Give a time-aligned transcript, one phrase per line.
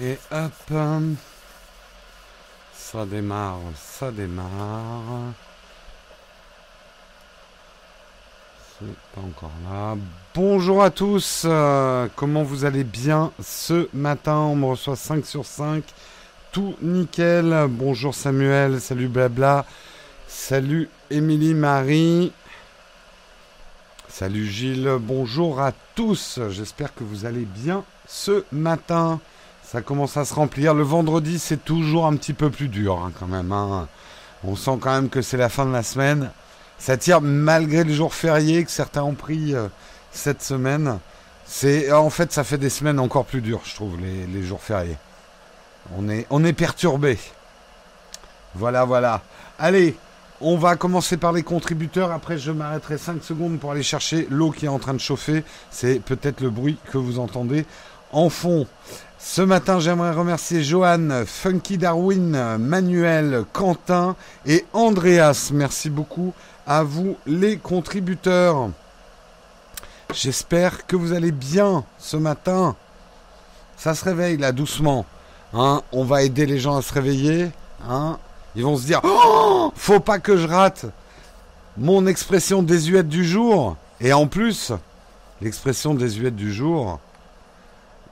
[0.00, 0.52] Et hop.
[0.70, 1.16] hum,
[2.74, 5.32] Ça démarre, ça démarre.
[8.78, 9.96] C'est pas encore là.
[10.34, 11.42] Bonjour à tous.
[11.44, 14.36] euh, comment vous allez bien ce matin?
[14.36, 15.84] On me reçoit 5 sur 5.
[16.52, 17.66] Tout nickel.
[17.68, 18.80] Bonjour Samuel.
[18.80, 19.64] Salut Blabla.
[20.26, 22.32] Salut Émilie Marie.
[24.08, 24.96] Salut Gilles.
[25.00, 26.40] Bonjour à tous.
[26.50, 29.20] J'espère que vous allez bien ce matin.
[29.72, 30.74] Ça commence à se remplir.
[30.74, 33.52] Le vendredi, c'est toujours un petit peu plus dur hein, quand même.
[33.52, 33.88] hein.
[34.44, 36.30] On sent quand même que c'est la fin de la semaine.
[36.78, 39.68] Ça tire malgré les jours fériés que certains ont pris euh,
[40.10, 40.98] cette semaine.
[41.46, 44.98] C'est en fait, ça fait des semaines encore plus dures, je trouve, les, jours fériés.
[45.96, 47.18] On est, on est perturbé.
[48.54, 49.22] Voilà, voilà.
[49.58, 49.96] Allez,
[50.42, 52.12] on va commencer par les contributeurs.
[52.12, 55.44] Après, je m'arrêterai 5 secondes pour aller chercher l'eau qui est en train de chauffer.
[55.70, 57.64] C'est peut-être le bruit que vous entendez
[58.12, 58.66] en fond.
[59.24, 65.50] Ce matin, j'aimerais remercier Johan, Funky Darwin, Manuel, Quentin et Andreas.
[65.54, 66.34] Merci beaucoup
[66.66, 68.70] à vous les contributeurs.
[70.12, 72.74] J'espère que vous allez bien ce matin.
[73.76, 75.06] Ça se réveille là doucement.
[75.54, 77.50] Hein, on va aider les gens à se réveiller.
[77.88, 78.18] Hein.
[78.56, 80.86] Ils vont se dire oh, faut pas que je rate
[81.76, 83.76] mon expression désuète du jour.
[84.00, 84.72] Et en plus,
[85.40, 86.98] l'expression désuète du jour,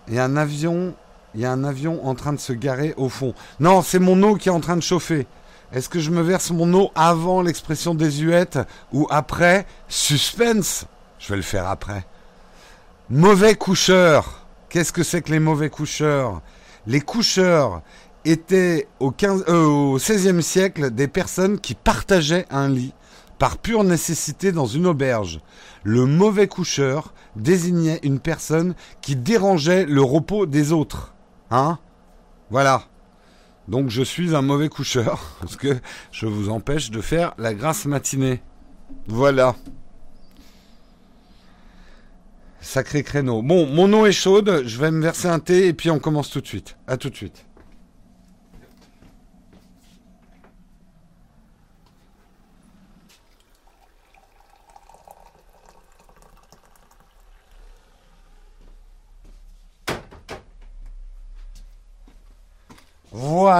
[0.09, 0.95] il y a un avion,
[1.35, 3.35] il y a un avion en train de se garer au fond.
[3.61, 5.27] Non, c'est mon eau qui est en train de chauffer.
[5.73, 8.59] Est-ce que je me verse mon eau avant l'expression désuète
[8.93, 9.67] ou après?
[9.89, 10.87] Suspense.
[11.19, 12.05] Je vais le faire après.
[13.09, 14.47] Mauvais coucheur.
[14.69, 16.41] Qu'est-ce que c'est que les mauvais coucheurs?
[16.87, 17.83] Les coucheurs
[18.25, 22.95] étaient au, 15, euh, au 16e siècle des personnes qui partageaient un lit
[23.39, 25.41] par pure nécessité dans une auberge.
[25.83, 31.15] Le mauvais coucheur désignait une personne qui dérangeait le repos des autres.
[31.51, 31.79] Hein?
[32.51, 32.85] Voilà.
[33.69, 35.79] Donc je suis un mauvais coucheur parce que
[36.13, 38.43] je vous empêche de faire la grasse matinée.
[39.07, 39.55] Voilà.
[42.61, 43.43] Sacré créneau.
[43.43, 46.31] Bon, mon eau est chaude, je vais me verser un thé et puis on commence
[46.31, 46.77] tout de suite.
[46.87, 47.47] À tout de suite.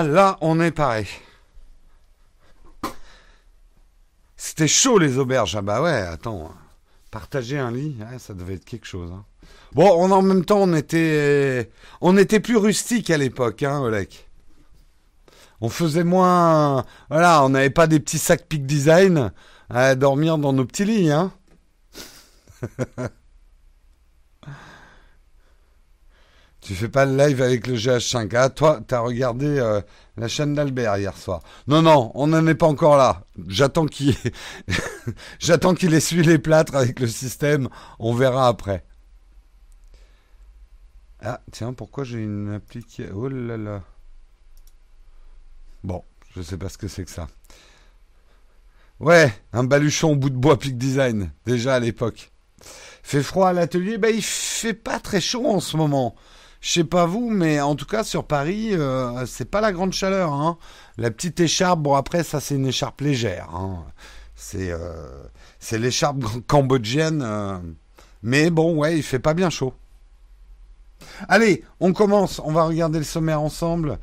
[0.03, 1.07] Voilà, on est pareil.
[4.37, 5.57] C'était chaud les auberges.
[5.57, 6.53] Ah bah ouais, attends.
[7.11, 9.11] Partager un lit, ça devait être quelque chose.
[9.13, 9.25] hein.
[9.73, 14.29] Bon, on, en même temps, on était, on était plus rustique à l'époque, hein, Olek.
[15.61, 19.33] On faisait moins, voilà, on n'avait pas des petits sacs Peak Design
[19.69, 21.33] à dormir dans nos petits lits, hein.
[26.71, 28.33] Tu fais pas le live avec le GH5.
[28.37, 29.81] Ah, toi, t'as regardé euh,
[30.17, 31.43] la chaîne d'Albert hier soir.
[31.67, 33.25] Non, non, on n'en est pas encore là.
[33.49, 34.15] J'attends qu'il
[35.41, 37.69] j'attends qu'il essuie les plâtres avec le système.
[37.99, 38.85] On verra après.
[41.21, 43.03] Ah, tiens, pourquoi j'ai une appli qui...
[43.13, 43.83] Oh là là.
[45.83, 46.05] Bon,
[46.37, 47.27] je sais pas ce que c'est que ça.
[49.01, 52.31] Ouais, un baluchon au bout de bois Peak Design, déjà à l'époque.
[53.03, 56.15] Fait froid à l'atelier, bah il fait pas très chaud en ce moment.
[56.61, 59.95] Je sais pas vous, mais en tout cas sur Paris, euh, c'est pas la grande
[59.95, 60.33] chaleur.
[60.33, 60.59] Hein.
[60.99, 63.49] La petite écharpe, bon après ça c'est une écharpe légère.
[63.55, 63.85] Hein.
[64.35, 65.23] C'est euh,
[65.59, 67.59] c'est l'écharpe cambodgienne, euh,
[68.23, 69.73] mais bon ouais, il fait pas bien chaud.
[71.29, 72.41] Allez, on commence.
[72.45, 73.99] On va regarder le sommaire ensemble.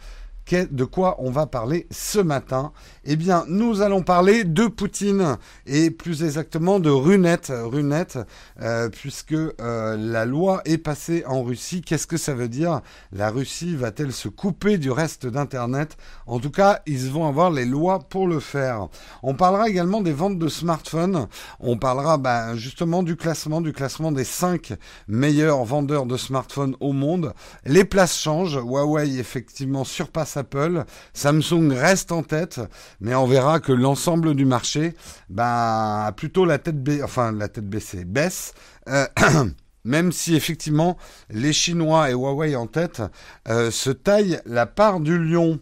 [0.52, 2.72] De quoi on va parler ce matin?
[3.10, 8.20] Eh bien, nous allons parler de Poutine et plus exactement de Runette, Runette,
[8.62, 11.82] euh, puisque euh, la loi est passée en Russie.
[11.82, 12.82] Qu'est-ce que ça veut dire?
[13.14, 15.96] La Russie va-t-elle se couper du reste d'Internet?
[16.26, 18.90] En tout cas, ils vont avoir les lois pour le faire.
[19.24, 21.28] On parlera également des ventes de smartphones.
[21.62, 24.74] On parlera bah, justement du classement, du classement des 5
[25.08, 27.34] meilleurs vendeurs de smartphones au monde.
[27.64, 28.60] Les places changent.
[28.62, 30.84] Huawei effectivement surpasse Apple.
[31.14, 32.60] Samsung reste en tête,
[33.00, 34.94] mais on verra que l'ensemble du marché
[35.30, 38.54] bah, a plutôt la tête, ba- enfin la tête baissée, baisse.
[38.90, 39.06] Euh,
[39.86, 40.98] même si effectivement
[41.30, 43.02] les Chinois et Huawei en tête
[43.48, 45.60] euh, se taillent la part du lion.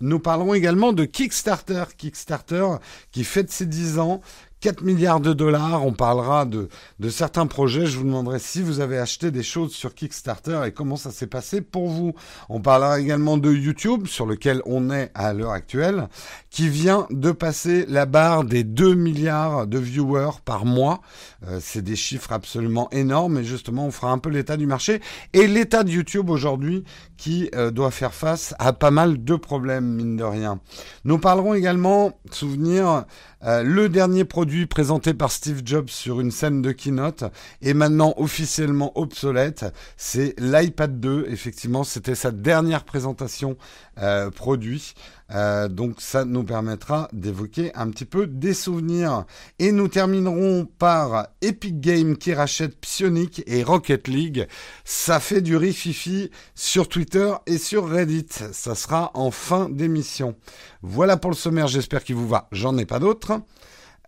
[0.00, 2.66] Nous parlerons également de Kickstarter, Kickstarter
[3.12, 4.20] qui fête ses 10 ans,
[4.60, 5.84] 4 milliards de dollars.
[5.84, 6.68] On parlera de,
[6.98, 7.86] de certains projets.
[7.86, 11.26] Je vous demanderai si vous avez acheté des choses sur Kickstarter et comment ça s'est
[11.26, 12.14] passé pour vous.
[12.48, 16.08] On parlera également de YouTube, sur lequel on est à l'heure actuelle,
[16.50, 21.00] qui vient de passer la barre des 2 milliards de viewers par mois.
[21.46, 25.00] Euh, c'est des chiffres absolument énormes et justement, on fera un peu l'état du marché
[25.32, 26.84] et l'état de YouTube aujourd'hui
[27.16, 30.60] qui euh, doit faire face à pas mal de problèmes, mine de rien.
[31.04, 33.04] Nous parlerons également, souvenir,
[33.44, 37.24] euh, le dernier produit présenté par Steve Jobs sur une scène de keynote
[37.60, 39.66] est maintenant officiellement obsolète.
[39.96, 41.26] C'est l'iPad 2.
[41.28, 43.56] Effectivement, c'était sa dernière présentation
[43.98, 44.94] euh, produit.
[45.34, 49.24] Euh, donc ça nous permettra d'évoquer un petit peu des souvenirs.
[49.58, 54.46] Et nous terminerons par Epic Games qui rachète Psionic et Rocket League.
[54.84, 58.28] Ça fait du rififi sur Twitter et sur Reddit.
[58.52, 60.36] Ça sera en fin d'émission.
[60.82, 62.48] Voilà pour le sommaire, j'espère qu'il vous va.
[62.52, 63.40] J'en ai pas d'autres.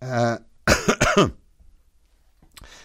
[0.03, 0.39] Euh,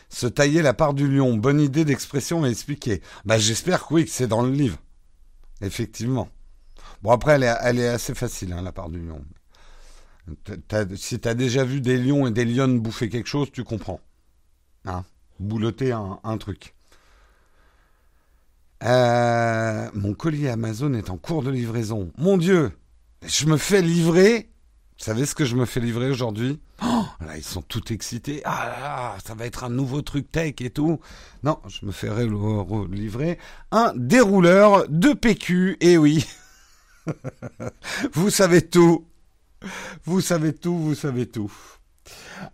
[0.09, 3.01] se tailler la part du lion, bonne idée d'expression à expliquer.
[3.25, 4.77] Bah, j'espère que oui, que c'est dans le livre.
[5.61, 6.29] Effectivement.
[7.03, 9.21] Bon, après, elle est, assez facile, hein, la part du lion.
[10.95, 13.99] si tu as déjà vu des lions et des lionnes bouffer quelque chose, tu comprends.
[14.85, 15.03] Hein
[15.37, 16.73] Boulotter un, truc.
[18.83, 22.09] Euh, mon colis Amazon est en cours de livraison.
[22.17, 22.71] Mon Dieu,
[23.25, 24.49] je me fais livrer.
[24.97, 26.61] Vous savez ce que je me fais livrer aujourd'hui?
[26.81, 28.41] Oh, Là, ils sont tout excités.
[28.45, 31.01] Ah ça va être un nouveau truc tech et tout.
[31.43, 32.25] Non, je me ferai
[32.89, 33.39] livrer
[33.71, 35.77] un dérouleur de PQ.
[35.81, 36.25] Et oui.
[38.13, 39.05] vous savez tout.
[40.05, 41.51] Vous savez tout, vous savez tout.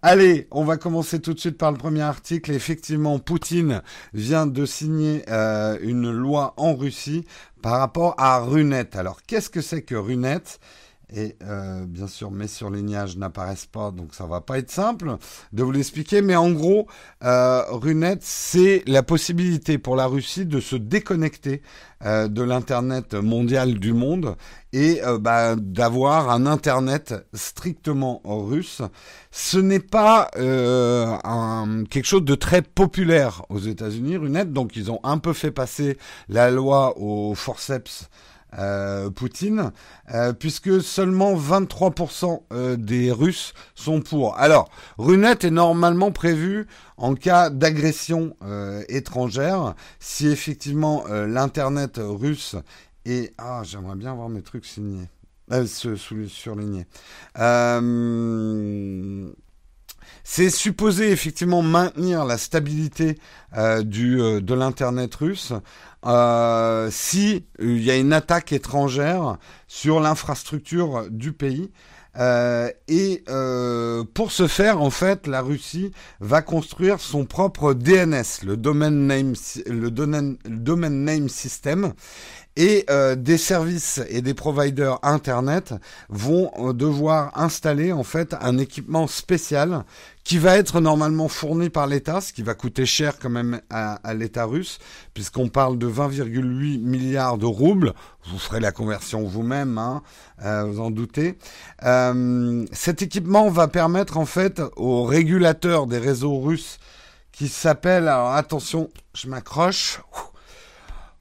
[0.01, 2.51] Allez, on va commencer tout de suite par le premier article.
[2.51, 3.81] Effectivement, Poutine
[4.13, 7.25] vient de signer euh, une loi en Russie
[7.61, 8.95] par rapport à Runet.
[8.95, 10.43] Alors, qu'est-ce que c'est que Runet?
[11.13, 15.17] Et euh, bien sûr, mes surlignages n'apparaissent pas, donc ça va pas être simple
[15.53, 16.21] de vous l'expliquer.
[16.21, 16.87] Mais en gros,
[17.23, 21.61] euh, Runet, c'est la possibilité pour la Russie de se déconnecter
[22.05, 24.37] euh, de l'internet mondial du monde
[24.71, 28.81] et euh, bah, d'avoir un internet strictement russe.
[29.31, 34.45] Ce n'est pas euh, un, quelque chose de très populaire aux États-Unis, Runet.
[34.45, 35.97] Donc ils ont un peu fait passer
[36.29, 38.09] la loi au forceps
[38.57, 39.71] euh, Poutine,
[40.11, 44.37] euh, puisque seulement 23% euh, des Russes sont pour.
[44.37, 46.65] Alors, Runet est normalement prévu
[46.97, 48.35] en cas d'agression
[48.89, 52.57] étrangère, si effectivement l'Internet russe
[53.05, 53.33] est...
[53.37, 55.07] Ah, j'aimerais bien avoir mes trucs signés.
[55.51, 56.85] Euh, surlignés.
[60.23, 63.17] c'est supposé effectivement maintenir la stabilité
[63.83, 65.53] du, de l'internet russe
[66.05, 69.37] euh, si euh, il y a une attaque étrangère
[69.67, 71.71] sur l'infrastructure du pays.
[72.17, 78.43] Euh, et euh, pour ce faire, en fait, la Russie va construire son propre DNS,
[78.43, 79.33] le Domain Name,
[79.67, 81.93] le domain name System,
[82.59, 85.73] et euh, des services et des providers internet
[86.09, 89.85] vont euh, devoir installer en fait un équipement spécial
[90.25, 94.13] qui va être normalement fourni par l'État, ce qui va coûter cher quand même à,
[94.13, 94.77] l'État russe,
[95.13, 97.93] puisqu'on parle de 20,8 milliards de roubles.
[98.29, 100.03] Vous ferez la conversion vous-même, hein,
[100.43, 101.37] euh, vous en doutez.
[102.73, 106.77] cet équipement va permettre en fait aux régulateurs des réseaux russes
[107.31, 110.01] qui s'appellent, alors attention, je m'accroche,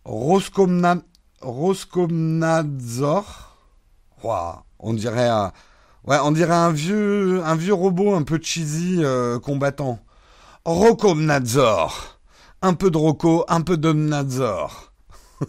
[0.05, 1.05] Roskomnadzor,
[1.41, 3.25] Roskomnadzor.
[4.23, 5.53] on dirait un,
[6.07, 10.01] ouais, on dirait un vieux, un vieux robot un peu cheesy euh, combattant.
[10.65, 12.19] Rokomnadzor.
[12.61, 14.93] Un peu de Roko, un peu de Nadzor.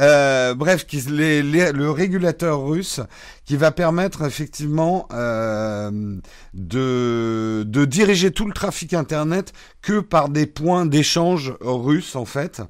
[0.00, 3.00] Euh, bref, qui, le régulateur russe
[3.44, 6.18] qui va permettre effectivement euh,
[6.54, 12.62] de, de diriger tout le trafic internet que par des points d'échange russes en fait.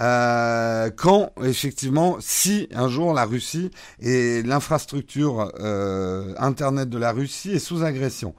[0.00, 3.70] Euh, quand effectivement, si un jour la Russie
[4.00, 8.34] et l'infrastructure euh, internet de la Russie est sous agression.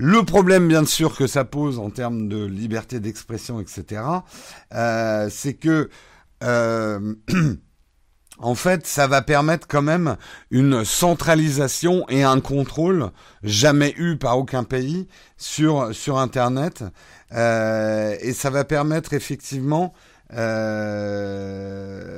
[0.00, 4.02] Le problème, bien sûr, que ça pose en termes de liberté d'expression, etc.,
[4.72, 5.90] euh, c'est que
[6.44, 7.14] euh,
[8.38, 10.16] en fait, ça va permettre quand même
[10.52, 13.10] une centralisation et un contrôle
[13.42, 16.84] jamais eu par aucun pays sur sur Internet,
[17.32, 19.92] euh, et ça va permettre effectivement
[20.34, 22.08] euh,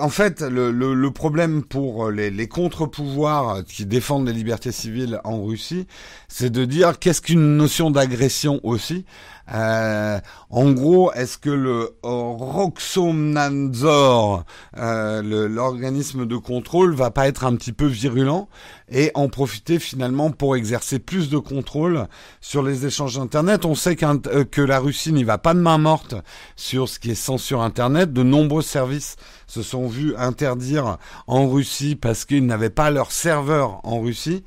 [0.00, 5.20] en fait, le, le, le, problème pour les, les contre-pouvoirs qui défendent les libertés civiles
[5.24, 5.86] en Russie,
[6.28, 9.04] c'est de dire qu'est-ce qu'une notion d'agression aussi?
[9.52, 10.18] Euh,
[10.50, 14.44] en gros, est-ce que le Roxomnadzor,
[14.78, 18.48] euh, l'organisme de contrôle, va pas être un petit peu virulent
[18.90, 22.06] et en profiter finalement pour exercer plus de contrôle
[22.40, 23.64] sur les échanges Internet?
[23.64, 26.14] On sait euh, que la Russie n'y va pas de main morte
[26.56, 28.12] sur ce qui est censure Internet.
[28.12, 29.16] De nombreux services
[29.46, 34.44] se sont vus interdire en Russie parce qu'ils n'avaient pas leur serveur en Russie.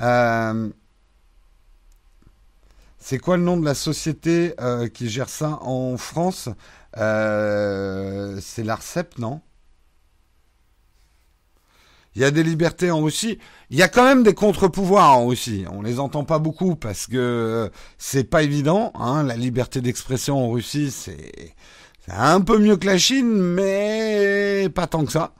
[0.00, 0.68] Euh,
[3.08, 6.48] c'est quoi le nom de la société euh, qui gère ça en France?
[6.96, 9.42] Euh, C'est l'ARCEP, non?
[12.16, 13.38] Il y a des libertés en Russie.
[13.70, 15.66] Il y a quand même des contre-pouvoirs en Russie.
[15.70, 18.90] On les entend pas beaucoup parce que c'est pas évident.
[18.96, 19.22] Hein.
[19.22, 21.54] La liberté d'expression en Russie, c'est
[22.08, 25.32] un peu mieux que la Chine, mais pas tant que ça.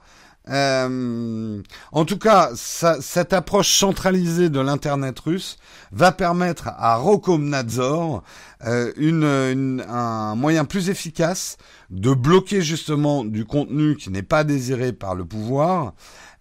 [0.49, 1.61] Euh,
[1.91, 5.57] en tout cas, cette approche centralisée de l'internet russe
[5.91, 8.23] va permettre à Rokomnadzor
[8.65, 11.57] euh, un moyen plus efficace
[11.89, 15.93] de bloquer justement du contenu qui n'est pas désiré par le pouvoir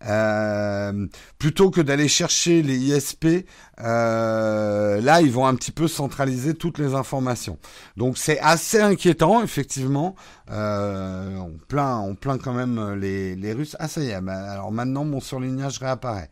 [0.07, 1.07] euh,
[1.39, 3.47] plutôt que d'aller chercher les ISP,
[3.81, 7.59] euh, là ils vont un petit peu centraliser toutes les informations.
[7.97, 10.15] Donc c'est assez inquiétant effectivement.
[10.51, 13.77] Euh, on plaint, on plaint quand même les, les Russes.
[13.81, 14.21] Ah ça y est.
[14.21, 16.31] Bah, alors maintenant mon surlignage réapparaît.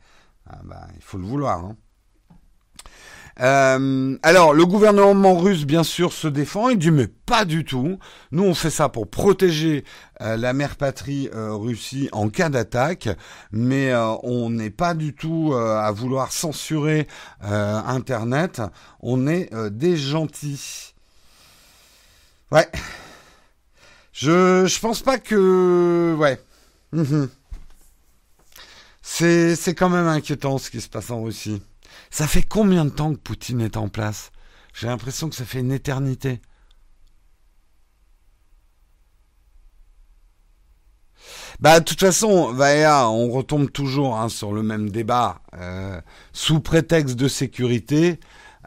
[0.49, 1.59] Ah, bah, il faut le vouloir.
[1.65, 1.77] Hein.
[3.41, 6.69] Euh, alors, le gouvernement russe, bien sûr, se défend.
[6.69, 7.99] Il dit, mais pas du tout.
[8.31, 9.85] Nous, on fait ça pour protéger
[10.21, 13.09] euh, la mère patrie euh, Russie en cas d'attaque,
[13.51, 17.09] mais on n'est pas du tout à vouloir censurer
[17.41, 18.63] Internet.
[19.01, 20.95] On est des gentils.
[22.51, 22.69] Ouais.
[24.13, 26.15] Je, je pense pas que...
[26.17, 26.41] Ouais.
[26.93, 27.29] Mhm.
[29.03, 31.63] C'est, c'est quand même inquiétant ce qui se passe en Russie.
[32.11, 34.31] Ça fait combien de temps que Poutine est en place?
[34.75, 36.41] J'ai l'impression que ça fait une éternité.
[41.61, 45.41] Bah, de toute façon, on retombe toujours hein, sur le même débat.
[45.57, 46.01] Euh,
[46.33, 48.19] sous prétexte de sécurité,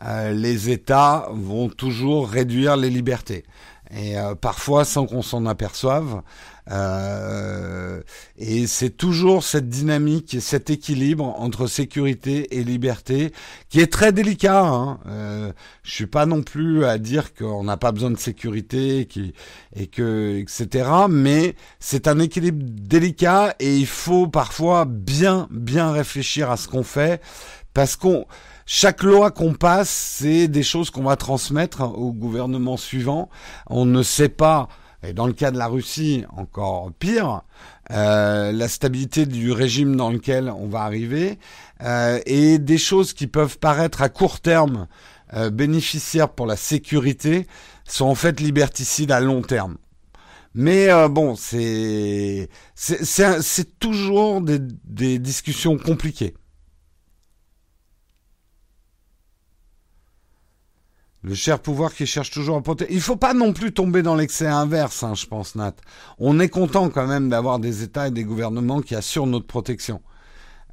[0.04, 3.46] euh, les États vont toujours réduire les libertés.
[3.92, 6.22] Et euh, parfois sans qu'on s'en aperçoive.
[6.70, 8.02] Euh,
[8.38, 13.32] et c'est toujours cette dynamique, cet équilibre entre sécurité et liberté
[13.70, 14.66] qui est très délicat.
[14.66, 15.00] Hein.
[15.08, 15.54] Euh,
[15.84, 19.34] je suis pas non plus à dire qu'on n'a pas besoin de sécurité qui,
[19.76, 20.90] et que etc.
[21.10, 26.84] Mais c'est un équilibre délicat et il faut parfois bien bien réfléchir à ce qu'on
[26.84, 27.22] fait
[27.74, 28.26] parce qu'on
[28.70, 33.30] chaque loi qu'on passe, c'est des choses qu'on va transmettre au gouvernement suivant.
[33.68, 34.68] On ne sait pas
[35.04, 37.44] et dans le cas de la Russie, encore pire,
[37.92, 41.38] euh, la stabilité du régime dans lequel on va arriver,
[41.84, 44.88] euh, et des choses qui peuvent paraître à court terme
[45.34, 47.48] euh, bénéficiaires pour la sécurité
[47.86, 49.78] sont en fait liberticides à long terme.
[50.56, 56.34] Mais bon, c'est c'est toujours des, des discussions compliquées.
[61.28, 62.94] Le cher pouvoir qui cherche toujours à protéger.
[62.94, 65.74] Il faut pas non plus tomber dans l'excès inverse, hein, je pense, Nat.
[66.20, 70.02] On est content quand même d'avoir des États et des gouvernements qui assurent notre protection.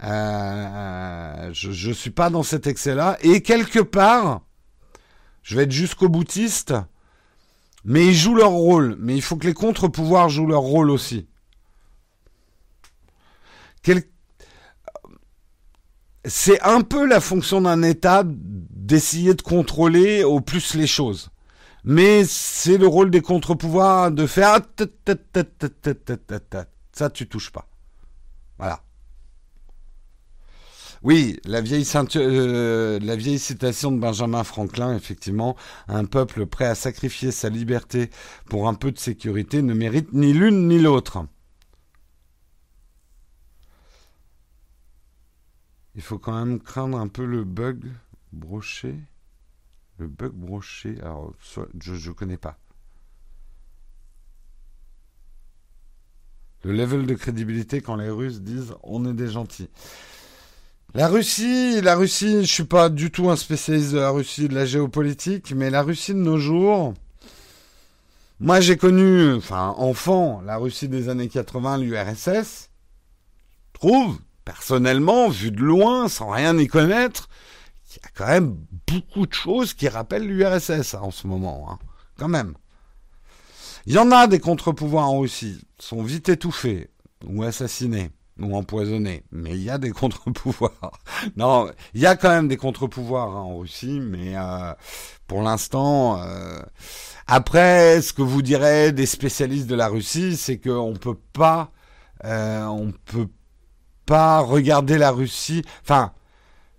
[0.05, 3.19] Euh, je ne suis pas dans cet excès-là.
[3.23, 4.43] Et quelque part,
[5.43, 6.73] je vais être jusqu'au boutiste,
[7.85, 8.97] mais ils jouent leur rôle.
[9.01, 11.27] Mais il faut que les contre-pouvoirs jouent leur rôle aussi.
[16.25, 18.23] C'est un peu la fonction d'un État
[18.85, 21.31] d'essayer de contrôler au plus les choses.
[21.85, 24.61] Mais c'est le rôle des contre-pouvoirs de faire
[26.93, 27.69] ça tu touches pas.
[28.59, 28.83] Voilà.
[31.03, 31.87] Oui, la vieille,
[32.17, 35.57] euh, la vieille citation de Benjamin Franklin, effectivement,
[35.89, 38.09] un peuple prêt à sacrifier sa liberté
[38.49, 41.27] pour un peu de sécurité ne mérite ni l'une ni l'autre.
[45.95, 47.85] Il faut quand même craindre un peu le bug
[48.35, 48.95] broché.
[49.99, 50.97] Le bug broché.
[51.03, 51.33] Alors,
[51.81, 52.59] je ne connais pas.
[56.65, 59.69] Le level de crédibilité quand les Russes disent on est des gentils.
[60.95, 64.55] La Russie, la Russie, je suis pas du tout un spécialiste de la Russie, de
[64.55, 66.95] la géopolitique, mais la Russie de nos jours,
[68.39, 72.71] moi j'ai connu, enfin enfant, la Russie des années 80, l'URSS,
[73.73, 77.29] trouve, personnellement, vu de loin, sans rien y connaître,
[77.97, 81.67] il y a quand même beaucoup de choses qui rappellent l'URSS hein, en ce moment,
[81.71, 81.79] hein.
[82.19, 82.55] quand même.
[83.87, 86.91] Il y en a des contre-pouvoirs en Russie, sont vite étouffés
[87.27, 88.11] ou assassinés.
[88.41, 90.99] ou empoisonné, mais il y a des contre-pouvoirs.
[91.37, 94.73] non, il y a quand même des contre-pouvoirs hein, en Russie, mais euh,
[95.27, 96.61] pour l'instant, euh,
[97.27, 101.71] après, ce que vous direz des spécialistes de la Russie, c'est qu'on peut pas,
[102.25, 103.29] euh, on peut
[104.07, 105.63] pas regarder la Russie.
[105.83, 106.13] Enfin,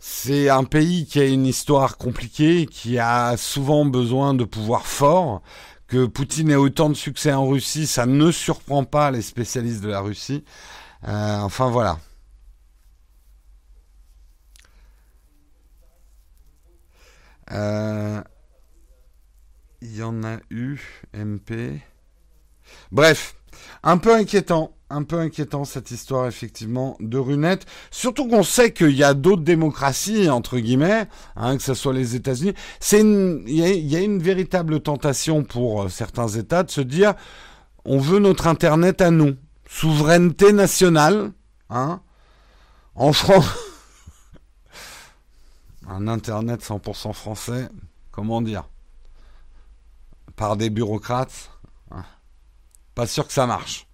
[0.08, 5.42] c'est un pays qui a une histoire compliquée, qui a souvent besoin de pouvoirs forts.
[5.88, 9.90] Que Poutine ait autant de succès en Russie, ça ne surprend pas les spécialistes de
[9.90, 10.46] la Russie.
[11.08, 11.98] Euh, enfin voilà.
[17.52, 18.22] Euh,
[19.82, 20.80] il y en a eu,
[21.16, 21.82] MP.
[22.92, 23.36] Bref,
[23.82, 27.66] un peu inquiétant, un peu inquiétant cette histoire effectivement de Runette.
[27.92, 32.16] Surtout qu'on sait qu'il y a d'autres démocraties entre guillemets, hein, que ce soit les
[32.16, 32.54] États-Unis.
[32.94, 37.14] Il y, a une véritable tentation pour euh, certains États de se dire
[37.84, 39.36] on veut notre Internet à nous
[39.68, 41.34] souveraineté nationale,
[41.70, 42.02] hein,
[42.96, 43.46] en France,
[45.88, 47.68] un Internet 100% français,
[48.12, 48.70] comment dire,
[50.38, 51.52] par des bureaucrates,
[51.92, 52.06] hein,
[52.96, 53.88] pas sûr que ça marche.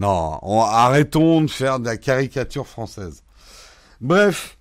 [0.00, 3.22] Non, arrêtons de faire de la caricature française.
[4.00, 4.56] Bref,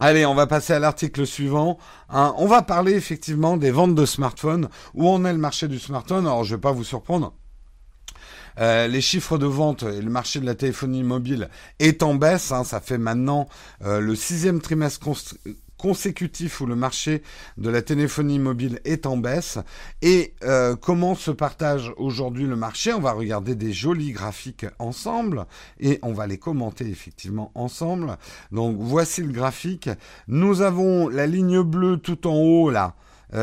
[0.00, 1.78] Allez, on va passer à l'article suivant.
[2.10, 2.34] Hein.
[2.36, 4.68] on va parler effectivement des ventes de smartphones.
[4.92, 6.26] Où en est le marché du smartphone?
[6.26, 7.32] Alors, je vais pas vous surprendre.
[8.60, 11.48] Euh, les chiffres de vente et le marché de la téléphonie mobile
[11.78, 12.52] est en baisse.
[12.52, 12.64] Hein.
[12.64, 13.48] ça fait maintenant
[13.84, 15.08] euh, le sixième trimestre
[15.84, 17.22] consécutif où le marché
[17.58, 19.58] de la téléphonie mobile est en baisse.
[20.00, 22.94] Et euh, comment se partage aujourd'hui le marché?
[22.94, 25.44] On va regarder des jolis graphiques ensemble
[25.78, 28.16] et on va les commenter effectivement ensemble.
[28.50, 29.90] Donc voici le graphique.
[30.26, 32.94] Nous avons la ligne bleue tout en haut là.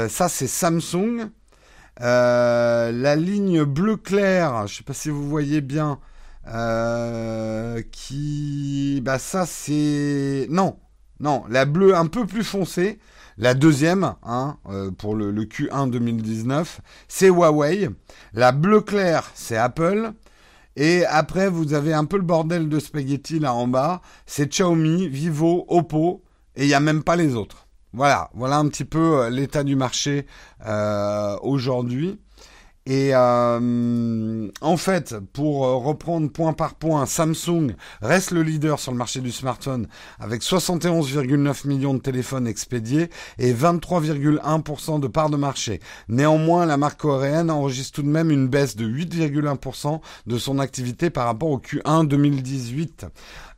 [0.10, 1.30] ça c'est Samsung.
[2.02, 6.00] Euh, la ligne bleu clair, je sais pas si vous voyez bien,
[6.48, 10.80] euh, qui, bah ça c'est, non,
[11.22, 13.00] non, la bleue un peu plus foncée,
[13.38, 17.90] la deuxième, hein, euh, pour le, le, Q1 2019, c'est Huawei.
[18.34, 20.12] La bleu clair, c'est Apple.
[20.76, 24.02] Et après, vous avez un peu le bordel de spaghetti là en bas.
[24.26, 26.24] C'est Xiaomi, Vivo, Oppo,
[26.56, 27.68] et il n'y a même pas les autres.
[27.94, 30.26] Voilà, voilà un petit peu euh, l'état du marché
[30.66, 32.20] euh, aujourd'hui.
[32.88, 38.92] Et euh, en fait, pour euh, reprendre point par point, Samsung reste le leader sur
[38.92, 39.88] le marché du smartphone
[40.20, 45.80] avec 71,9 millions de téléphones expédiés et 23,1% de part de marché.
[46.10, 51.12] Néanmoins, la marque coréenne enregistre tout de même une baisse de 8,1% de son activité
[51.12, 53.06] par rapport au Q1 2018.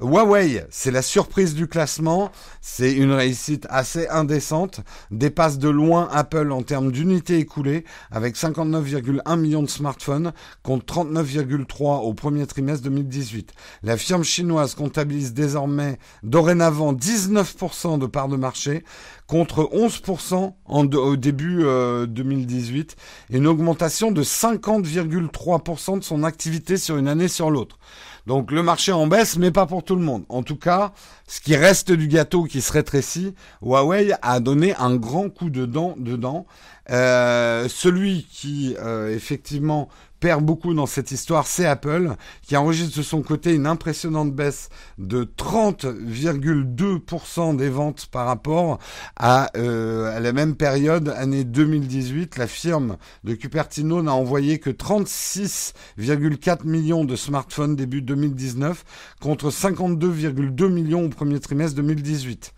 [0.04, 6.52] Huawei, c'est la surprise du classement, c'est une réussite assez indécente, dépasse de loin Apple
[6.52, 13.54] en termes d'unités écoulées avec 59,1 millions de smartphones contre 39,3 au premier trimestre 2018.
[13.84, 18.84] La firme chinoise comptabilise désormais dorénavant 19% de part de marché
[19.28, 21.64] contre 11% en au début
[22.08, 27.80] 2018 euh, et une augmentation de 50,3% de son activité sur une année sur l'autre.
[28.26, 30.24] Donc le marché en baisse, mais pas pour tout le monde.
[30.30, 30.94] En tout cas,
[31.28, 35.66] ce qui reste du gâteau qui se rétrécit, Huawei a donné un grand coup de
[35.66, 36.46] dent dedans.
[36.90, 39.90] Euh, celui qui euh, effectivement
[40.24, 44.70] perd beaucoup dans cette histoire, c'est Apple, qui enregistre de son côté une impressionnante baisse
[44.98, 48.80] de 30,2% des ventes par rapport
[49.18, 52.38] à, euh, à, la même période, année 2018.
[52.38, 58.86] La firme de Cupertino n'a envoyé que 36,4 millions de smartphones début 2019
[59.20, 62.54] contre 52,2 millions au premier trimestre 2018.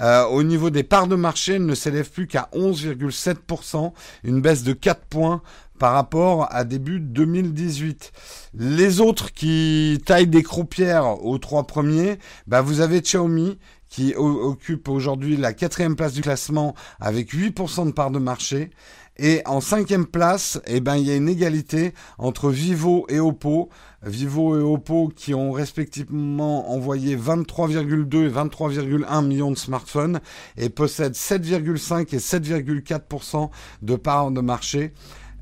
[0.00, 3.92] Euh, au niveau des parts de marché, elle ne s'élève plus qu'à 11,7%,
[4.24, 5.42] une baisse de 4 points
[5.78, 8.12] par rapport à début 2018.
[8.54, 14.88] Les autres qui taillent des croupières aux trois premiers, bah vous avez Xiaomi qui occupe
[14.88, 18.70] aujourd'hui la quatrième place du classement avec 8% de part de marché.
[19.16, 23.68] Et en cinquième place, eh ben, il y a une égalité entre Vivo et Oppo.
[24.06, 30.20] Vivo et Oppo qui ont respectivement envoyé 23,2 et 23,1 millions de smartphones
[30.56, 33.50] et possèdent 7,5 et 7,4%
[33.82, 34.92] de part de marché.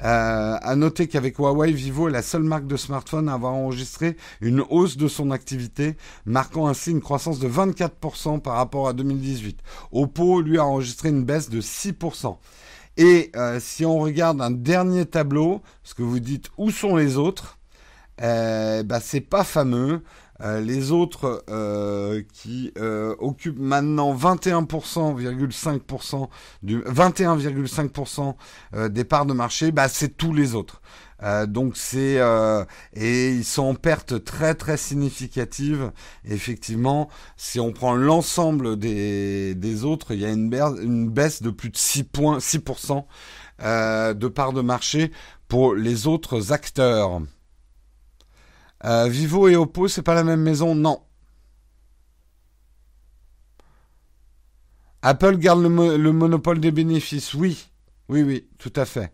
[0.05, 4.17] Euh, à noter qu'avec Huawei, Vivo est la seule marque de smartphone à avoir enregistré
[4.41, 5.97] une hausse de son activité,
[6.27, 9.61] marquant ainsi une croissance de 24% par rapport à 2018.
[9.93, 12.37] Oppo, lui, a enregistré une baisse de 6%.
[12.97, 17.17] Et euh, si on regarde un dernier tableau, ce que vous dites où sont les
[17.17, 17.59] autres,
[18.21, 20.03] euh, bah, c'est pas fameux.
[20.43, 26.29] Euh, les autres euh, qui euh, occupent maintenant 21,5%
[26.63, 28.35] du 21,5%
[28.89, 30.81] des parts de marché, bah c'est tous les autres.
[31.47, 32.19] donc c'est
[32.95, 35.93] et ils sont en perte très très significative.
[36.25, 40.51] Effectivement, si on prend l'ensemble des, des autres, il y a une,
[41.11, 43.05] baisse, de plus de 6 points, 6%
[44.15, 45.13] de parts de marché
[45.47, 47.21] pour les autres acteurs.
[48.85, 51.03] Euh, Vivo et Oppo, c'est pas la même maison Non.
[55.03, 57.69] Apple garde le, monopole des bénéfices Oui.
[58.09, 59.13] Oui, oui, tout à fait.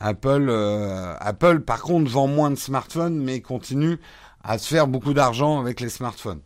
[0.00, 3.98] Apple, euh, Apple, par contre, vend moins de smartphones, mais continue
[4.42, 6.40] à se faire beaucoup d'argent avec les smartphones.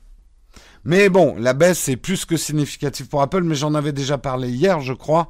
[0.85, 4.51] Mais bon, la baisse est plus que significative pour Apple, mais j'en avais déjà parlé
[4.51, 5.29] hier, je crois,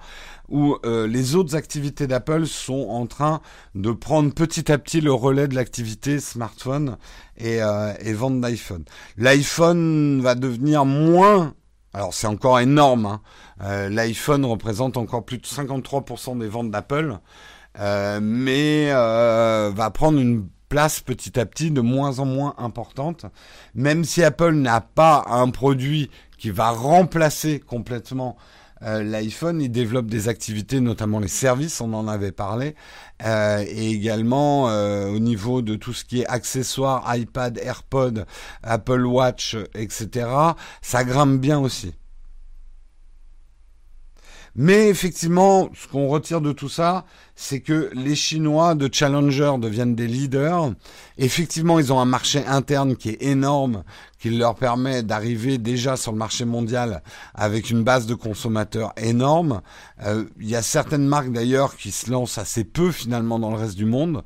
[0.49, 3.41] où euh, les autres activités d'Apple sont en train
[3.75, 6.97] de prendre petit à petit le relais de l'activité smartphone
[7.37, 8.85] et, euh, vente d'iPhone.
[9.17, 11.55] L'iPhone va devenir moins
[11.93, 13.07] alors c'est encore énorme.
[13.07, 13.21] Hein.
[13.63, 17.19] Euh, L'iPhone représente encore plus de 53% des ventes d'Apple,
[17.79, 23.27] mais va prendre une place petit à petit de moins en moins importante.
[23.77, 28.37] Même si Apple n'a pas un produit qui va remplacer complètement
[28.83, 32.75] euh, l'iPhone, il développe des activités, notamment les services, on en avait parlé,
[33.25, 38.27] euh, et également euh, au niveau de tout ce qui est accessoires, iPad, AirPod,
[38.65, 40.27] Apple Watch, etc.
[40.83, 41.95] Ça grimpe bien aussi.
[44.57, 49.97] Mais effectivement, ce qu'on retire de tout ça, c'est que les Chinois de Challenger deviennent
[49.97, 50.73] des leaders.
[51.19, 53.83] Effectivement, ils ont un marché interne qui est énorme,
[54.21, 57.03] qui leur permet d'arriver déjà sur le marché mondial
[57.35, 59.61] avec une base de consommateurs énorme.
[60.05, 63.57] Euh, il y a certaines marques d'ailleurs qui se lancent assez peu finalement dans le
[63.57, 64.23] reste du monde.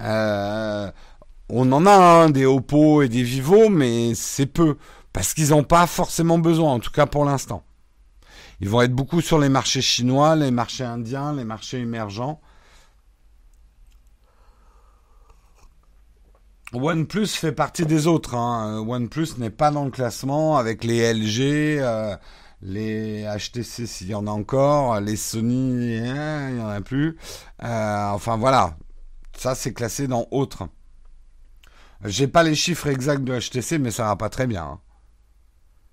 [0.00, 0.90] Euh,
[1.48, 4.76] on en a un, des Oppo et des Vivo, mais c'est peu
[5.12, 7.64] parce qu'ils n'ont pas forcément besoin, en tout cas pour l'instant.
[8.60, 12.40] Ils vont être beaucoup sur les marchés chinois, les marchés indiens, les marchés émergents.
[16.72, 18.34] OnePlus fait partie des autres.
[18.34, 18.84] Hein.
[18.86, 22.16] OnePlus n'est pas dans le classement avec les LG, euh,
[22.62, 27.16] les HTC s'il y en a encore, les Sony, hein, il n'y en a plus.
[27.64, 28.76] Euh, enfin voilà,
[29.36, 30.68] ça c'est classé dans autres.
[32.04, 34.64] J'ai pas les chiffres exacts de HTC, mais ça va pas très bien.
[34.64, 34.80] Hein.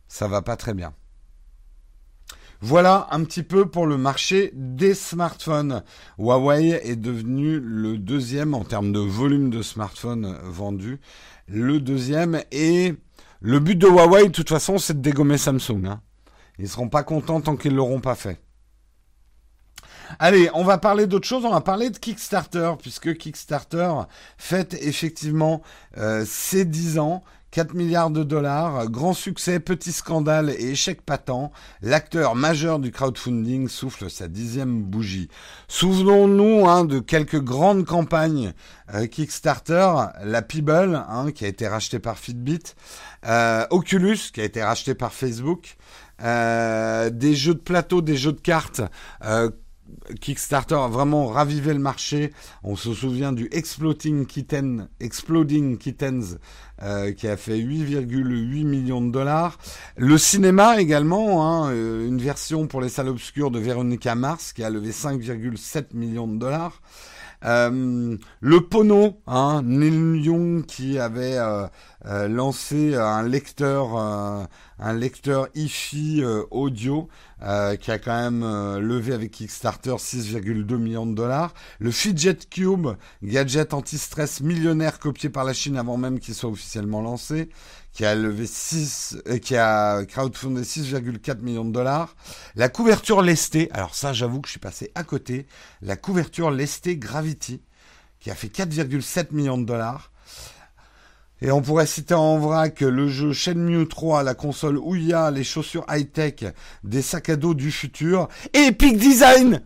[0.08, 0.93] Ça va pas très bien.
[2.62, 5.84] Voilà un petit peu pour le marché des smartphones.
[6.17, 11.00] Huawei est devenu le deuxième en termes de volume de smartphones vendus.
[11.48, 12.96] Le deuxième et
[13.41, 15.86] le but de Huawei, de toute façon, c'est de dégommer Samsung.
[15.86, 16.02] Hein.
[16.58, 18.41] Ils seront pas contents tant qu'ils l'auront pas fait.
[20.20, 21.46] Allez, on va parler d'autre chose.
[21.46, 23.91] On va parler de Kickstarter, puisque Kickstarter
[24.38, 25.62] fête effectivement
[25.98, 27.24] euh, ses 10 ans.
[27.51, 33.67] 4 milliards de dollars, grand succès, petit scandale et échec patent, l'acteur majeur du crowdfunding
[33.67, 35.29] souffle sa dixième bougie.
[35.67, 38.53] Souvenons-nous hein, de quelques grandes campagnes
[38.93, 39.91] euh, Kickstarter,
[40.23, 42.75] la Peeble hein, qui a été rachetée par Fitbit,
[43.25, 45.77] euh, Oculus qui a été racheté par Facebook,
[46.21, 48.81] euh, des jeux de plateau, des jeux de cartes
[50.21, 52.34] Kickstarter a vraiment ravivé le marché.
[52.63, 56.38] On se souvient du Exploding Kitten, Exploding Kittens,
[56.82, 59.58] euh, qui a fait 8,8 millions de dollars.
[59.95, 64.63] Le cinéma également, hein, euh, une version pour les salles obscures de Veronica Mars, qui
[64.63, 66.82] a levé 5,7 millions de dollars.
[67.45, 71.67] Euh, le Pono, hein, Neil qui avait euh,
[72.06, 77.08] euh, lancé un lecteur, un lecteur hi audio
[77.39, 78.41] qui a quand même
[78.80, 81.54] levé avec Kickstarter 6,2 millions de dollars.
[81.80, 82.88] Le Fidget Cube,
[83.21, 87.50] gadget anti-stress millionnaire copié par la Chine avant même qu'il soit officiellement lancé
[87.97, 92.15] qui a levé 6, euh, qui a crowdfundé 6,4 millions de dollars.
[92.55, 95.47] La couverture lestée, alors ça j'avoue que je suis passé à côté,
[95.81, 97.60] la couverture lestée Gravity,
[98.19, 100.12] qui a fait 4,7 millions de dollars.
[101.41, 105.86] Et on pourrait citer en vrac le jeu Shenmue 3, la console Ouya, les chaussures
[105.89, 109.63] high-tech, des sacs à dos du futur, et Epic Design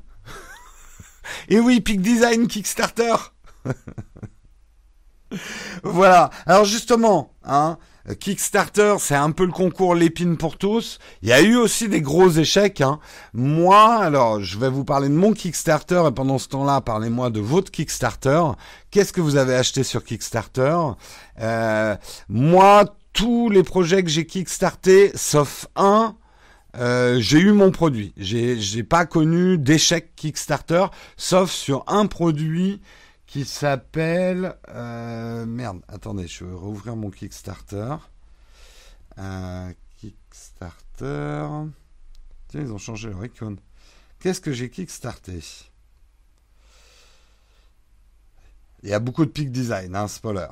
[1.49, 3.15] Et oui, Epic Design Kickstarter
[5.83, 6.29] Voilà.
[6.45, 7.77] Alors justement, hein,
[8.19, 10.99] Kickstarter, c'est un peu le concours l'épine pour tous.
[11.21, 12.81] Il y a eu aussi des gros échecs.
[12.81, 12.99] Hein.
[13.33, 17.39] Moi, alors, je vais vous parler de mon Kickstarter et pendant ce temps-là, parlez-moi de
[17.39, 18.41] votre Kickstarter.
[18.89, 20.77] Qu'est-ce que vous avez acheté sur Kickstarter?
[21.39, 21.95] Euh,
[22.27, 26.15] Moi, tous les projets que j'ai Kickstarté, sauf un,
[26.77, 28.13] euh, j'ai eu mon produit.
[28.17, 30.85] J'ai pas connu d'échec Kickstarter,
[31.17, 32.81] sauf sur un produit
[33.31, 34.57] qui s'appelle...
[34.67, 37.95] Euh, merde, attendez, je vais rouvrir mon Kickstarter.
[39.17, 41.47] Euh, Kickstarter.
[42.49, 43.57] Tiens, ils ont changé leur icône.
[44.19, 45.39] Qu'est-ce que j'ai kickstarté?
[48.83, 50.49] Il y a beaucoup de peak design, hein, spoiler.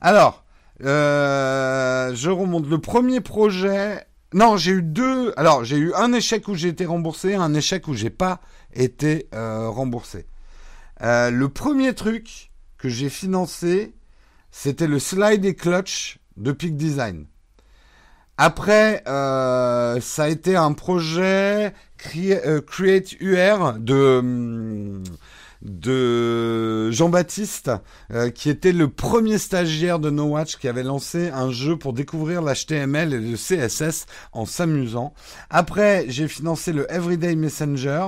[0.00, 0.44] Alors,
[0.84, 2.68] euh, je remonte.
[2.68, 4.06] Le premier projet.
[4.32, 5.34] Non, j'ai eu deux.
[5.36, 8.40] Alors, j'ai eu un échec où j'ai été remboursé, un échec où j'ai pas
[8.72, 10.26] été remboursé.
[11.02, 13.94] Euh, le premier truc que j'ai financé,
[14.50, 17.26] c'était le slide et clutch de Peak Design.
[18.40, 25.02] Après, ça a été un projet Create UR de hum,
[25.62, 27.70] de Jean-Baptiste,
[28.12, 31.92] euh, qui était le premier stagiaire de No Watch qui avait lancé un jeu pour
[31.92, 35.14] découvrir l'HTML et le CSS en s'amusant.
[35.50, 38.06] Après, j'ai financé le Everyday Messenger.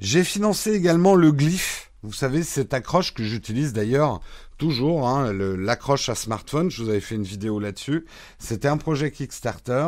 [0.00, 1.89] J'ai financé également le Glyph.
[2.02, 4.20] Vous savez, cette accroche que j'utilise d'ailleurs
[4.56, 8.06] toujours, hein, l'accroche à smartphone, je vous avais fait une vidéo là-dessus.
[8.38, 9.86] C'était un projet Kickstarter.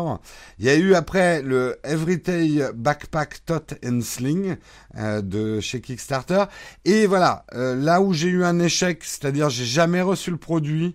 [0.58, 4.56] Il y a eu après le Everyday Backpack Tot and Sling
[4.98, 6.44] euh, de chez Kickstarter.
[6.84, 10.94] Et voilà, euh, là où j'ai eu un échec, c'est-à-dire j'ai jamais reçu le produit,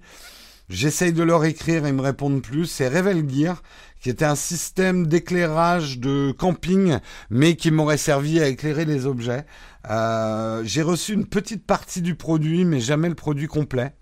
[0.70, 3.64] j'essaye de leur écrire et ils me répondent plus, c'est Revel Gear
[4.00, 6.98] qui était un système d'éclairage de camping,
[7.30, 9.46] mais qui m'aurait servi à éclairer les objets.
[9.90, 13.94] Euh, j'ai reçu une petite partie du produit, mais jamais le produit complet.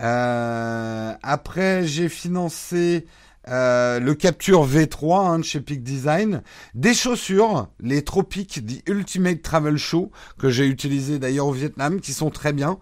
[0.00, 3.06] Euh, après, j'ai financé
[3.48, 6.42] euh, le Capture V3 hein, de chez Peak Design,
[6.74, 12.12] des chaussures, les Tropic, The Ultimate Travel Show, que j'ai utilisé d'ailleurs au Vietnam, qui
[12.12, 12.78] sont très bien.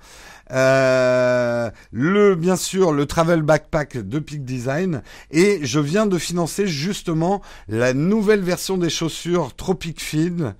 [0.50, 6.66] Euh, le bien sûr le travel backpack de Peak Design et je viens de financer
[6.66, 10.54] justement la nouvelle version des chaussures Tropic Feel,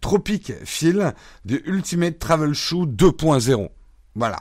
[0.00, 1.12] Tropic Feel
[1.44, 3.68] de Ultimate Travel Shoe 2.0.
[4.14, 4.38] Voilà.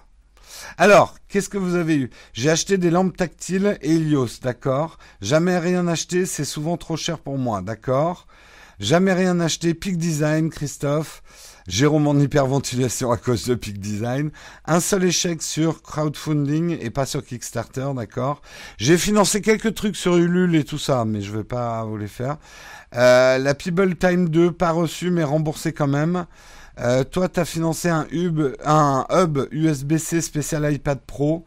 [0.78, 2.10] Alors, qu'est-ce que vous avez eu?
[2.34, 4.98] J'ai acheté des lampes tactiles Helios, d'accord?
[5.21, 8.28] Jamais rien acheté, c'est souvent trop cher pour moi, d'accord?
[8.80, 11.24] Jamais rien acheté, Peak Design, Christophe.
[11.67, 14.30] Jérôme en hyperventilation à cause de Peak Design.
[14.65, 18.43] Un seul échec sur crowdfunding et pas sur Kickstarter, d'accord.
[18.78, 22.08] J'ai financé quelques trucs sur Ulule et tout ça, mais je vais pas vous les
[22.08, 22.38] faire.
[22.95, 26.28] Euh, la People Time 2, pas reçu, mais remboursé quand même.
[26.80, 31.45] Euh, toi, tu as financé un hub, un hub USB-C spécial iPad Pro,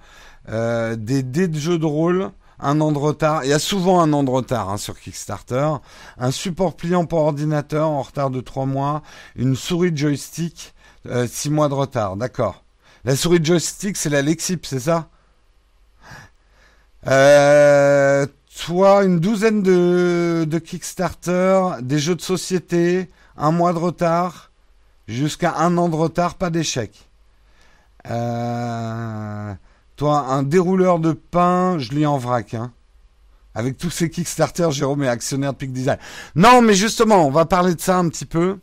[0.48, 3.44] euh, des dés de jeux de rôle, un an de retard.
[3.44, 5.70] Il y a souvent un an de retard hein, sur Kickstarter.
[6.18, 9.02] Un support pliant pour ordinateur en retard de 3 mois.
[9.36, 12.16] Une souris joystick, 6 euh, mois de retard.
[12.16, 12.64] D'accord.
[13.04, 15.08] La souris joystick, c'est la Lexip, c'est ça?
[17.06, 18.26] Euh,
[18.66, 24.50] Toi, une douzaine de, de Kickstarter, des jeux de société, un mois de retard,
[25.06, 27.08] jusqu'à un an de retard, pas d'échec.
[28.10, 29.54] Euh...
[29.98, 32.54] Toi, un dérouleur de pain, je lis en vrac.
[32.54, 32.72] Hein.
[33.52, 35.98] Avec tous ces Kickstarter, Jérôme est actionnaire de Peak Design.
[36.36, 38.60] Non, mais justement, on va parler de ça un petit peu.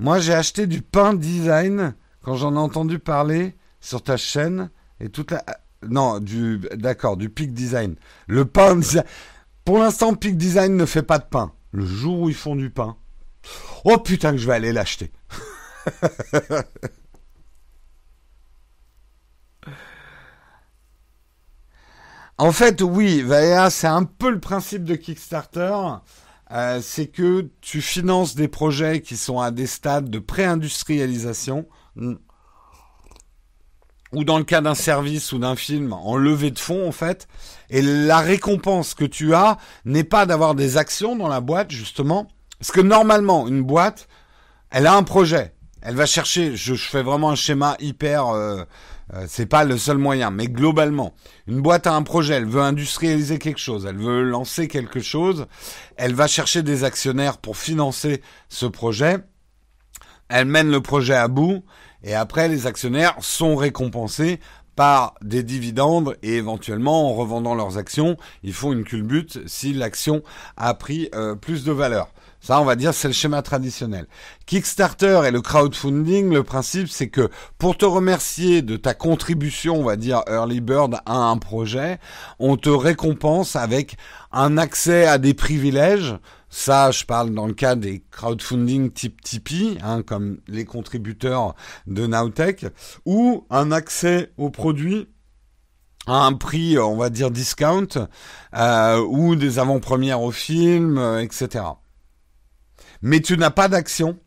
[0.00, 5.10] Moi, j'ai acheté du pain design quand j'en ai entendu parler sur ta chaîne et
[5.10, 5.44] toute la.
[5.88, 7.94] Non, du d'accord, du Peak Design.
[8.26, 9.04] Le pain design.
[9.64, 11.52] Pour l'instant, Peak Design ne fait pas de pain.
[11.70, 12.96] Le jour où ils font du pain,
[13.84, 15.12] oh putain que je vais aller l'acheter.
[22.38, 23.24] En fait, oui,
[23.70, 25.76] c'est un peu le principe de Kickstarter.
[26.50, 31.66] Euh, c'est que tu finances des projets qui sont à des stades de pré-industrialisation,
[34.12, 37.26] ou dans le cas d'un service ou d'un film, en levée de fonds en fait.
[37.70, 42.28] Et la récompense que tu as n'est pas d'avoir des actions dans la boîte, justement.
[42.58, 44.08] Parce que normalement, une boîte,
[44.70, 45.54] elle a un projet.
[45.80, 48.28] Elle va chercher, je, fais vraiment un schéma hyper...
[48.28, 48.64] Euh,
[49.14, 51.14] euh, c'est pas le seul moyen, mais globalement,
[51.46, 55.46] une boîte a un projet, elle veut industrialiser quelque chose, elle veut lancer quelque chose,
[55.96, 59.18] elle va chercher des actionnaires pour financer ce projet,
[60.28, 61.62] elle mène le projet à bout,
[62.02, 64.40] et après les actionnaires sont récompensés
[64.76, 70.22] par des dividendes et éventuellement en revendant leurs actions, ils font une culbute si l'action
[70.56, 72.08] a pris euh, plus de valeur.
[72.42, 74.08] Ça, on va dire, c'est le schéma traditionnel.
[74.46, 79.84] Kickstarter et le crowdfunding, le principe, c'est que pour te remercier de ta contribution, on
[79.84, 82.00] va dire early bird à un projet,
[82.40, 83.96] on te récompense avec
[84.32, 86.16] un accès à des privilèges.
[86.50, 91.54] Ça, je parle dans le cas des crowdfunding type Tipeee, hein, comme les contributeurs
[91.86, 92.66] de Nowtech,
[93.06, 95.06] ou un accès aux produits
[96.08, 98.08] à un prix, on va dire discount,
[98.56, 101.62] euh, ou des avant-premières au film, euh, etc
[103.02, 104.18] mais tu n'as pas d'action.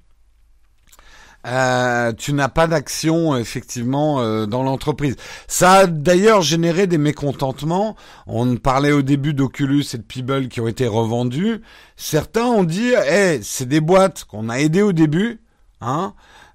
[1.47, 5.15] euh, tu n'as pas d'action effectivement euh, dans l'entreprise.
[5.47, 7.95] Ça a d'ailleurs généré des mécontentements.
[8.27, 11.61] On parlait au début d'Oculus et de People qui ont été revendus.
[11.97, 15.41] Certains ont dit, eh, c'est des boîtes qu'on a aidées au début,
[15.81, 16.13] hein.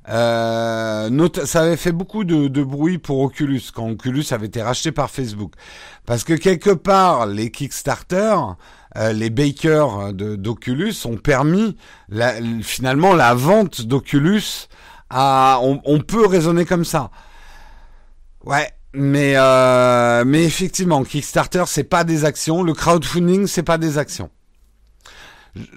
[0.08, 4.90] Euh, ça avait fait beaucoup de, de, bruit pour Oculus quand Oculus avait été racheté
[4.92, 5.52] par Facebook,
[6.06, 8.34] parce que quelque part les Kickstarter,
[8.96, 11.76] euh, les bakers d'Oculus ont permis
[12.08, 14.42] la, finalement la vente d'Oculus
[15.10, 17.10] à, on, on, peut raisonner comme ça.
[18.44, 23.98] Ouais, mais euh, mais effectivement, Kickstarter c'est pas des actions, le crowdfunding c'est pas des
[23.98, 24.30] actions.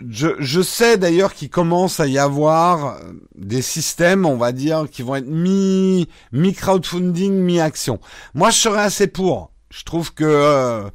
[0.07, 2.99] Je, je sais d'ailleurs qu'il commence à y avoir
[3.35, 7.99] des systèmes, on va dire, qui vont être mi mi crowdfunding, mi action.
[8.35, 9.51] Moi, je serais assez pour.
[9.71, 10.89] Je trouve que euh,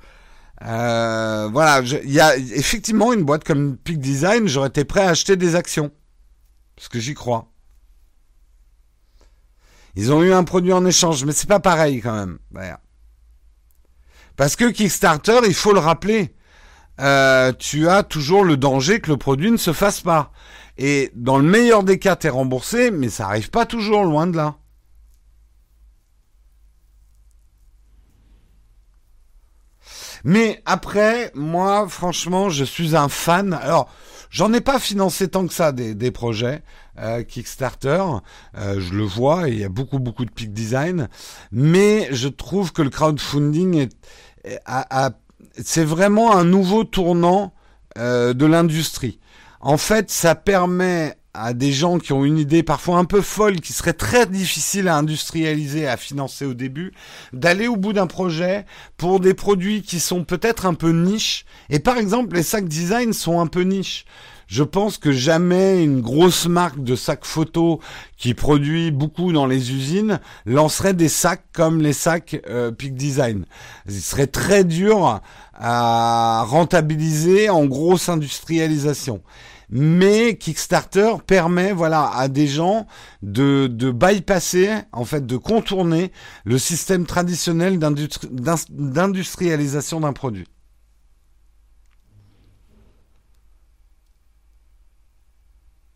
[0.65, 5.11] euh, voilà, il y a effectivement une boîte comme Peak Design, j'aurais été prêt à
[5.11, 5.93] acheter des actions
[6.79, 7.51] parce que j'y crois.
[9.97, 12.39] Ils ont eu un produit en échange, mais c'est pas pareil quand même.
[14.37, 16.37] Parce que Kickstarter, il faut le rappeler,
[17.01, 20.31] euh, tu as toujours le danger que le produit ne se fasse pas.
[20.77, 24.29] Et dans le meilleur des cas, tu es remboursé, mais ça arrive pas toujours loin
[24.29, 24.57] de là.
[30.29, 33.55] Mais après, moi, franchement, je suis un fan.
[33.55, 33.91] Alors,
[34.29, 36.63] j'en ai pas financé tant que ça des, des projets
[36.99, 38.05] euh, Kickstarter.
[38.59, 41.09] Euh, je le vois, il y a beaucoup, beaucoup de peak design.
[41.51, 43.89] Mais je trouve que le crowdfunding
[44.45, 45.13] est, a
[45.65, 47.55] c'est vraiment un nouveau tournant
[47.97, 49.21] euh, de l'industrie.
[49.63, 53.61] En fait, ça permet à des gens qui ont une idée parfois un peu folle,
[53.61, 56.93] qui serait très difficile à industrialiser, à financer au début,
[57.33, 58.65] d'aller au bout d'un projet
[58.97, 61.45] pour des produits qui sont peut-être un peu niches.
[61.71, 64.05] Et par exemple, les sacs design sont un peu niches.
[64.49, 67.81] Je pense que jamais une grosse marque de sacs photo
[68.17, 73.45] qui produit beaucoup dans les usines lancerait des sacs comme les sacs euh, Peak Design.
[73.87, 75.21] Il serait très dur
[75.53, 79.21] à rentabiliser en grosse industrialisation.
[79.71, 82.87] Mais Kickstarter permet voilà à des gens
[83.23, 86.13] de, de bypasser, en fait de contourner
[86.45, 90.47] le système traditionnel d'industrialisation d'un produit.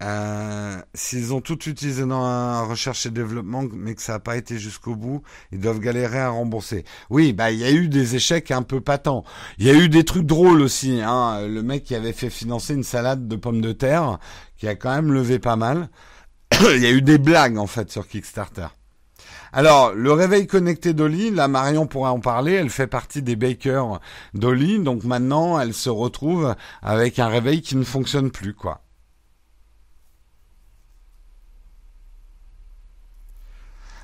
[0.02, 4.36] Euh, s'ils ont tout utilisé dans un recherche et développement, mais que ça n'a pas
[4.36, 6.84] été jusqu'au bout, ils doivent galérer à rembourser.
[7.08, 9.24] Oui, bah il y a eu des échecs un peu patents.
[9.58, 11.00] Il y a eu des trucs drôles aussi.
[11.00, 11.46] Hein.
[11.46, 14.18] Le mec qui avait fait financer une salade de pommes de terre,
[14.56, 15.88] qui a quand même levé pas mal.
[16.74, 18.68] il y a eu des blagues en fait sur Kickstarter.
[19.54, 24.00] Alors, le réveil connecté d'Oli, là Marion pourrait en parler, elle fait partie des bakers
[24.32, 28.81] d'Oli, donc maintenant elle se retrouve avec un réveil qui ne fonctionne plus, quoi.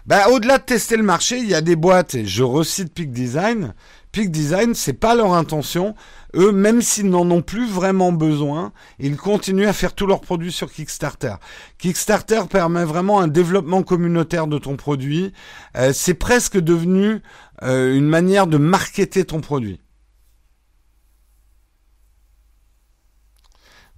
[0.09, 3.13] Ben, au-delà de tester le marché, il y a des boîtes, et je recite Peak
[3.13, 3.75] Design.
[4.11, 5.95] Peak Design, c'est pas leur intention.
[6.35, 10.51] Eux, même s'ils n'en ont plus vraiment besoin, ils continuent à faire tous leurs produits
[10.51, 11.35] sur Kickstarter.
[11.77, 15.35] Kickstarter permet vraiment un développement communautaire de ton produit.
[15.77, 17.21] Euh, c'est presque devenu
[17.63, 19.79] euh, une manière de marketer ton produit.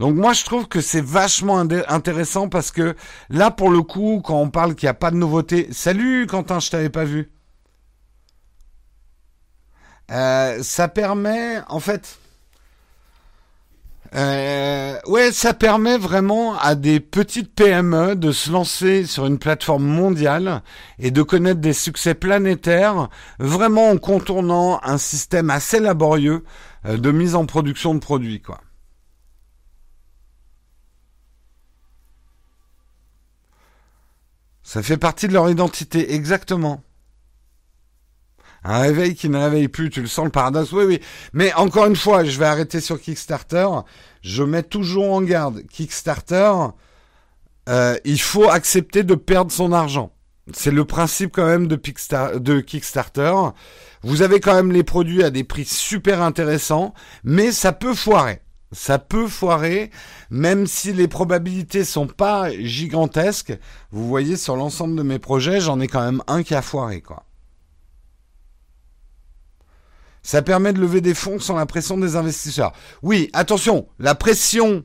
[0.00, 2.96] Donc moi je trouve que c'est vachement intéressant parce que
[3.28, 6.58] là pour le coup quand on parle qu'il n'y a pas de nouveauté, salut Quentin,
[6.58, 7.30] je t'avais pas vu.
[10.10, 12.18] Euh, ça permet en fait
[14.14, 19.84] euh, ouais, ça permet vraiment à des petites PME de se lancer sur une plateforme
[19.84, 20.62] mondiale
[20.98, 23.08] et de connaître des succès planétaires,
[23.38, 26.42] vraiment en contournant un système assez laborieux
[26.86, 28.60] euh, de mise en production de produits, quoi.
[34.72, 36.85] Ça fait partie de leur identité, exactement.
[38.62, 40.70] Un réveil qui ne réveille plus, tu le sens le paradoxe.
[40.70, 41.00] Oui, oui.
[41.33, 43.66] Mais encore une fois, je vais arrêter sur Kickstarter.
[44.22, 45.66] Je mets toujours en garde.
[45.72, 46.52] Kickstarter,
[47.68, 50.12] euh, il faut accepter de perdre son argent.
[50.52, 51.74] C'est le principe quand même de,
[52.38, 53.35] de Kickstarter.
[54.02, 58.40] Vous avez quand même les produits à des prix super intéressants, mais ça peut foirer
[58.72, 59.90] ça peut foirer,
[60.30, 63.59] même si les probabilités sont pas gigantesques.
[63.90, 67.00] Vous voyez, sur l'ensemble de mes projets, j'en ai quand même un qui a foiré,
[67.00, 67.24] quoi.
[70.22, 72.72] Ça permet de lever des fonds sans la pression des investisseurs.
[73.02, 74.85] Oui, attention, la pression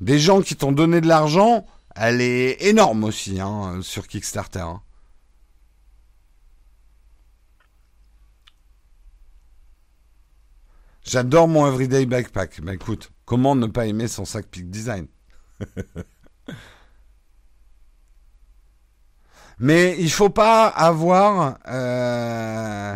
[0.00, 4.60] des gens qui t'ont donné de l'argent, elle est énorme aussi hein, sur Kickstarter.
[4.60, 4.80] Hein.
[11.04, 12.60] J'adore mon everyday backpack.
[12.62, 15.06] Mais écoute, comment ne pas aimer son sac Peak Design?
[19.58, 21.58] Mais il faut pas avoir.
[21.66, 22.94] Euh...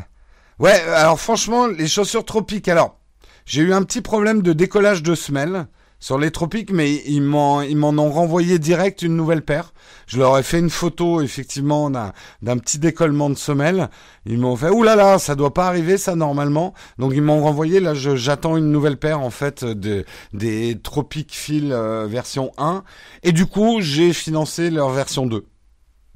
[0.59, 2.69] Ouais, alors franchement, les chaussures tropiques.
[2.69, 3.01] Alors,
[3.47, 5.67] j'ai eu un petit problème de décollage de semelle
[6.03, 9.73] sur les tropiques, mais ils m'en ils m'en ont renvoyé direct une nouvelle paire.
[10.09, 12.13] Je leur ai fait une photo effectivement d'un
[12.43, 13.89] d'un petit décollement de semelle.
[14.27, 16.75] Ils m'ont fait ouh là là, ça doit pas arriver ça normalement.
[16.99, 21.73] Donc ils m'ont renvoyé là, j'attends une nouvelle paire en fait de des tropiques fil
[21.73, 22.83] euh, version 1
[23.23, 25.47] et du coup j'ai financé leur version 2.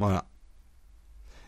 [0.01, 0.25] Voilà.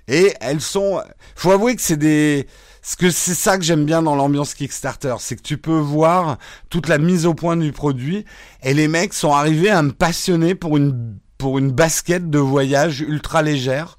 [0.06, 1.02] Et elles sont,
[1.34, 2.46] faut avouer que c'est des
[2.88, 6.38] ce que c'est ça que j'aime bien dans l'ambiance Kickstarter, c'est que tu peux voir
[6.70, 8.24] toute la mise au point du produit
[8.62, 13.00] et les mecs sont arrivés à me passionner pour une pour une basket de voyage
[13.00, 13.98] ultra légère.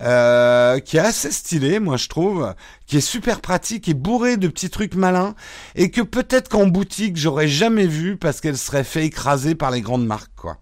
[0.00, 2.54] Euh, qui est assez stylée, moi je trouve,
[2.86, 5.34] qui est super pratique et bourrée de petits trucs malins,
[5.74, 9.82] et que peut-être qu'en boutique j'aurais jamais vu parce qu'elle serait fait écraser par les
[9.82, 10.56] grandes marques, quoi.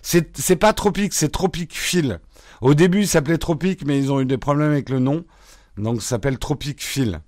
[0.00, 2.20] C'est c'est pas Tropique, c'est Tropique Fil.
[2.62, 5.26] Au début, il s'appelait Tropique, mais ils ont eu des problèmes avec le nom.
[5.78, 7.20] Donc ça s'appelle Tropic Phil.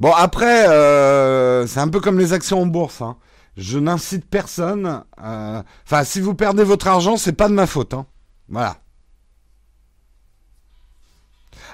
[0.00, 3.02] Bon après, euh, c'est un peu comme les actions en bourse.
[3.02, 3.16] Hein.
[3.56, 5.04] Je n'incite personne.
[5.22, 7.92] Euh, enfin, si vous perdez votre argent, c'est pas de ma faute.
[7.92, 8.06] Hein.
[8.48, 8.78] Voilà.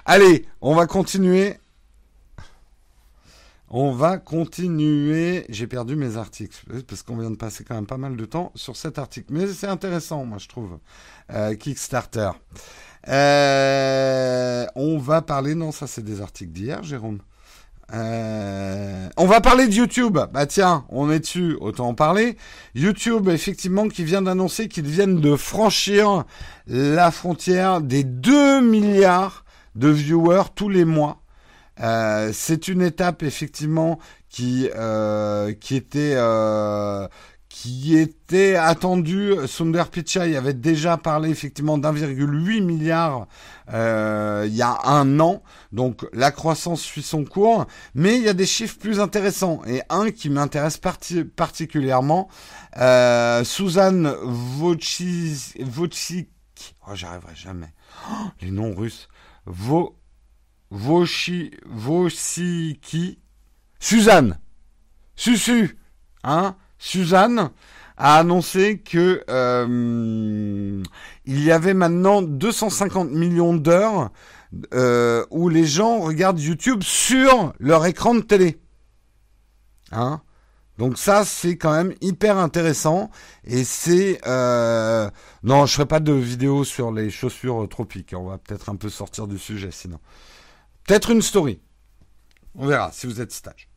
[0.05, 1.59] Allez, on va continuer
[3.69, 5.45] on va continuer.
[5.49, 8.53] J'ai perdu mes articles parce qu'on vient de passer quand même pas mal de temps
[8.55, 9.29] sur cet article.
[9.31, 10.79] Mais c'est intéressant, moi, je trouve.
[11.33, 12.31] Euh, Kickstarter.
[13.09, 15.55] Euh, on va parler.
[15.55, 17.21] Non, ça, c'est des articles d'hier, Jérôme.
[17.95, 20.19] Euh, on va parler de YouTube.
[20.33, 22.37] Bah tiens, on est dessus, autant en parler.
[22.75, 26.25] YouTube, effectivement, qui vient d'annoncer qu'ils viennent de franchir
[26.67, 29.45] la frontière des 2 milliards
[29.77, 31.23] de viewers tous les mois.
[31.81, 33.99] Euh, c'est une étape effectivement
[34.29, 37.07] qui euh, qui était euh,
[37.49, 39.35] qui était attendue.
[39.47, 43.27] Sundar Pichai avait déjà parlé effectivement d'1,8 milliard
[43.69, 45.43] il y a un an.
[45.73, 49.83] Donc la croissance suit son cours, mais il y a des chiffres plus intéressants et
[49.89, 52.29] un qui m'intéresse particulièrement.
[52.79, 54.15] Euh, Suzanne
[54.61, 56.27] Wojcicki,
[56.87, 57.73] oh j'arriverai jamais.
[58.11, 59.09] Oh, les noms russes.
[60.71, 63.19] Voshi, Vosiki,
[63.79, 64.39] Suzanne,
[65.15, 65.79] Susu,
[66.25, 67.51] hein, Suzanne
[67.97, 70.83] a annoncé que euh,
[71.25, 74.11] il y avait maintenant 250 millions d'heures
[74.75, 78.61] euh, où les gens regardent YouTube sur leur écran de télé.
[79.93, 80.21] Hein
[80.79, 83.11] donc ça, c'est quand même hyper intéressant.
[83.45, 84.21] Et c'est...
[84.27, 85.11] Euh...
[85.43, 88.15] Non, je ferai pas de vidéo sur les chaussures tropiques.
[88.17, 89.99] On va peut-être un peu sortir du sujet sinon.
[90.87, 91.61] Peut-être une story.
[92.55, 93.69] On verra si vous êtes stage.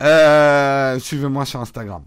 [0.00, 2.04] Euh, suivez-moi sur Instagram.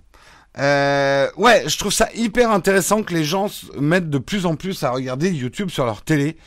[0.58, 3.48] Euh, ouais, je trouve ça hyper intéressant que les gens
[3.80, 6.38] mettent de plus en plus à regarder YouTube sur leur télé.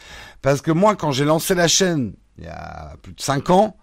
[0.40, 3.76] Parce que moi, quand j'ai lancé la chaîne, il y a plus de 5 ans,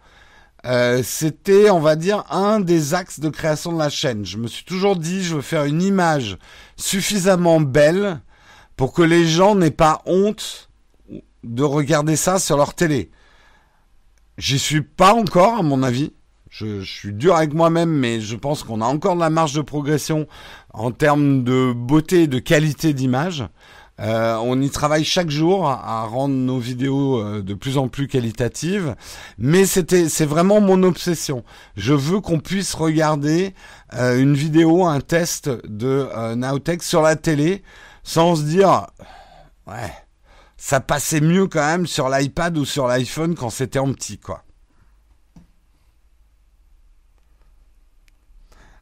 [0.66, 4.26] euh, c'était, on va dire, un des axes de création de la chaîne.
[4.26, 6.38] Je me suis toujours dit, je veux faire une image
[6.76, 8.20] suffisamment belle
[8.76, 10.70] pour que les gens n'aient pas honte
[11.44, 13.12] de regarder ça sur leur télé.
[14.40, 16.14] J'y suis pas encore, à mon avis.
[16.50, 19.60] Je, suis dur avec moi-même, mais je pense qu'on a encore de la marge de
[19.60, 20.28] progression
[20.74, 23.44] en termes de beauté et de qualité d'image.
[24.00, 28.08] Euh, on y travaille chaque jour à, rendre nos vidéos euh, de plus en plus
[28.08, 28.96] qualitatives,
[29.38, 31.44] mais c'était c'est vraiment mon obsession.
[31.76, 33.54] Je veux qu'on puisse regarder
[33.94, 37.62] euh, une vidéo, un test de Nowtech sur la télé
[38.04, 38.88] sans se dire
[39.68, 39.92] ouais
[40.60, 44.44] ça passait mieux quand même sur l'iPad ou sur l'iPhone quand c'était en petit, quoi.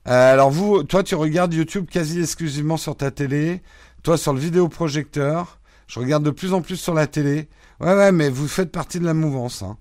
[0.08, 3.62] Euh, alors vous, toi, tu regardes YouTube quasi exclusivement sur ta télé.
[4.02, 5.60] Toi, sur le vidéoprojecteur.
[5.86, 7.48] Je regarde de plus en plus sur la télé.
[7.80, 9.62] Ouais, ouais, mais vous faites partie de la mouvance.
[9.62, 9.78] Hein.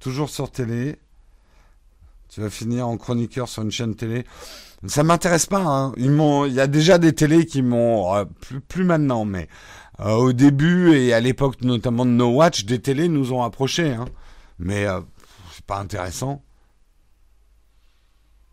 [0.00, 0.98] Toujours sur télé.
[2.32, 4.24] Tu vas finir en chroniqueur sur une chaîne télé.
[4.86, 5.60] Ça m'intéresse pas.
[5.60, 5.92] Hein.
[5.98, 8.24] Ils m'ont, il y a déjà des télés qui m'ont euh,
[8.68, 9.48] plus, maintenant, mais
[10.00, 13.92] euh, au début et à l'époque notamment de No Watch, des télés nous ont approchés.
[13.92, 14.06] Hein.
[14.58, 15.02] Mais euh,
[15.52, 16.42] c'est pas intéressant.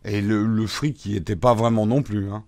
[0.03, 2.29] Et le, le fric qui était pas vraiment non plus.
[2.29, 2.43] Hein.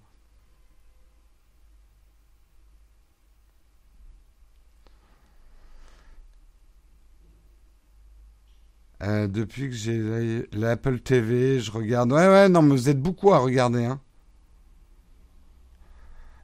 [9.04, 12.12] Euh, depuis que j'ai l'Apple TV, je regarde.
[12.12, 13.86] Ouais, ouais, non, mais vous êtes beaucoup à regarder.
[13.86, 13.99] Hein.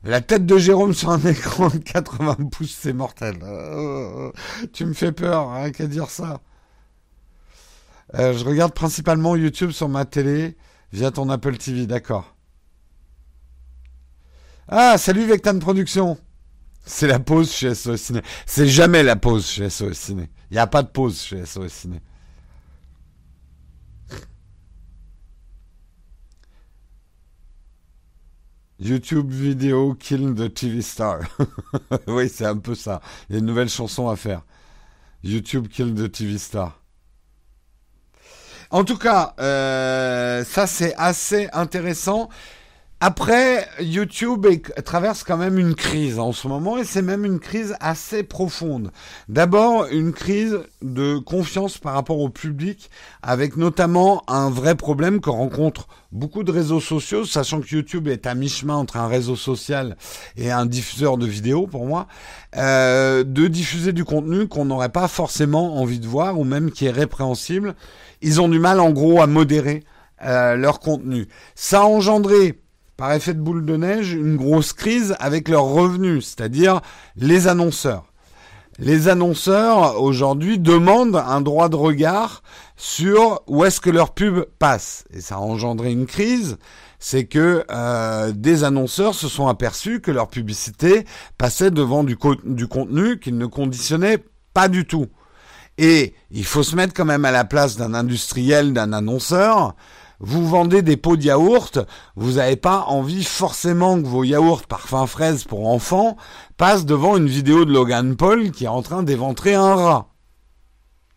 [0.03, 3.39] La tête de Jérôme sur un écran de 80 pouces, c'est mortel.
[3.43, 4.31] Euh,
[4.73, 6.41] tu me fais peur, rien qu'à dire ça.
[8.15, 10.55] Euh, je regarde principalement YouTube sur ma télé
[10.93, 12.35] via ton Apple TV, d'accord.
[14.67, 16.17] Ah, salut Vectan Productions.
[16.85, 18.21] C'est la pause chez SOS Ciné.
[18.45, 20.29] C'est jamais la pause chez SOS Ciné.
[20.49, 22.01] Il n'y a pas de pause chez SOS Ciné.
[28.79, 31.19] YouTube vidéo Kill the TV Star.
[32.07, 33.01] oui, c'est un peu ça.
[33.29, 34.41] Il y a une nouvelle chanson à faire.
[35.23, 36.79] YouTube Kill the TV Star.
[38.69, 42.29] En tout cas, euh, ça c'est assez intéressant.
[42.99, 44.47] Après, YouTube
[44.83, 48.91] traverse quand même une crise en ce moment et c'est même une crise assez profonde.
[49.29, 52.89] D'abord, une crise de confiance par rapport au public
[53.21, 58.25] avec notamment un vrai problème que rencontrent beaucoup de réseaux sociaux, sachant que YouTube est
[58.25, 59.95] à mi-chemin entre un réseau social
[60.35, 62.07] et un diffuseur de vidéos pour moi,
[62.55, 66.87] euh, de diffuser du contenu qu'on n'aurait pas forcément envie de voir ou même qui
[66.87, 67.75] est répréhensible.
[68.23, 69.83] Ils ont du mal en gros à modérer
[70.23, 71.27] euh, leur contenu.
[71.53, 72.59] Ça a engendré
[72.97, 76.81] par effet de boule de neige, une grosse crise avec leurs revenus, c'est-à-dire
[77.15, 78.11] les annonceurs.
[78.79, 82.43] Les annonceurs aujourd'hui demandent un droit de regard
[82.75, 85.05] sur où est-ce que leur pub passe.
[85.11, 86.57] Et ça a engendré une crise,
[86.99, 91.05] c'est que euh, des annonceurs se sont aperçus que leur publicité
[91.39, 94.23] passait devant du, du contenu qu'ils ne conditionnaient
[94.53, 95.07] pas du tout.
[95.79, 99.75] Et il faut se mettre quand même à la place d'un industriel, d'un annonceur
[100.19, 101.79] vous vendez des pots de yaourt,
[102.15, 106.17] vous n'avez pas envie forcément que vos yaourts parfum fraise pour enfants
[106.57, 110.07] passent devant une vidéo de Logan Paul qui est en train d'éventrer un rat.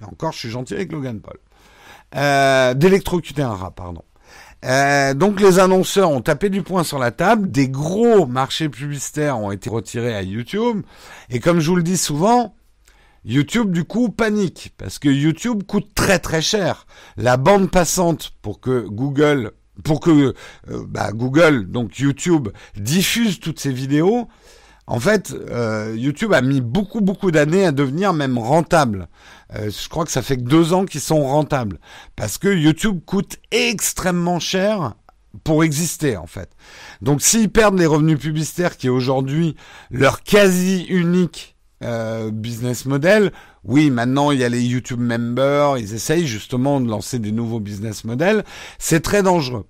[0.00, 1.38] Et encore, je suis gentil avec Logan Paul.
[2.16, 4.02] Euh, d'électrocuter un rat, pardon.
[4.64, 9.38] Euh, donc les annonceurs ont tapé du poing sur la table, des gros marchés publicitaires
[9.38, 10.82] ont été retirés à YouTube,
[11.30, 12.54] et comme je vous le dis souvent,
[13.24, 16.86] YouTube du coup panique parce que YouTube coûte très très cher.
[17.16, 19.52] La bande passante pour que Google
[19.84, 20.10] pour que
[20.70, 24.28] euh, bah, Google donc YouTube diffuse toutes ces vidéos,
[24.86, 29.08] en fait euh, YouTube a mis beaucoup beaucoup d'années à devenir même rentable.
[29.54, 31.78] Euh, je crois que ça fait que deux ans qu'ils sont rentables
[32.16, 34.94] parce que YouTube coûte extrêmement cher
[35.44, 36.50] pour exister en fait.
[37.02, 39.56] Donc s'ils perdent les revenus publicitaires qui est aujourd'hui
[39.90, 43.32] leur quasi unique euh, business model.
[43.64, 47.58] Oui, maintenant il y a les YouTube members, ils essayent justement de lancer des nouveaux
[47.58, 48.44] business models.
[48.78, 49.64] C'est très dangereux.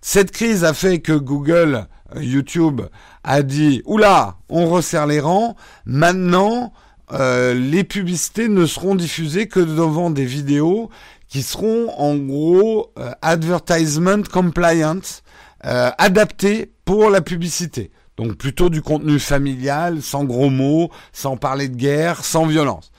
[0.00, 2.82] Cette crise a fait que Google, euh, YouTube
[3.24, 5.56] a dit oula, on resserre les rangs.
[5.86, 6.72] Maintenant,
[7.12, 10.88] euh, les publicités ne seront diffusées que devant des vidéos
[11.26, 12.92] qui seront en gros
[13.22, 15.00] advertisement compliant,
[15.62, 17.90] adaptées pour la publicité.
[18.16, 22.90] Donc plutôt du contenu familial, sans gros mots, sans parler de guerre, sans violence.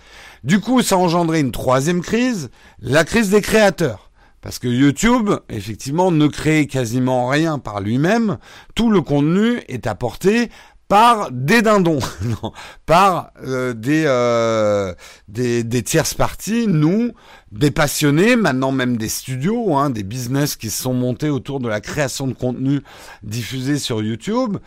[0.44, 2.50] Du coup, ça a engendré une troisième crise,
[2.80, 4.12] la crise des créateurs.
[4.42, 8.38] Parce que YouTube, effectivement, ne crée quasiment rien par lui-même.
[8.76, 10.50] Tout le contenu est apporté
[10.88, 12.00] par des dindons,
[12.86, 14.94] par euh, des, euh,
[15.28, 17.12] des, des tierces parties, nous,
[17.52, 21.68] des passionnés, maintenant même des studios, hein, des business qui se sont montés autour de
[21.68, 22.82] la création de contenu
[23.24, 24.58] diffusé sur YouTube,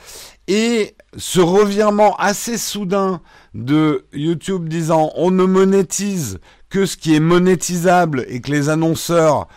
[0.46, 3.22] et ce revirement assez soudain
[3.54, 9.48] de YouTube disant on ne monétise que ce qui est monétisable et que les annonceurs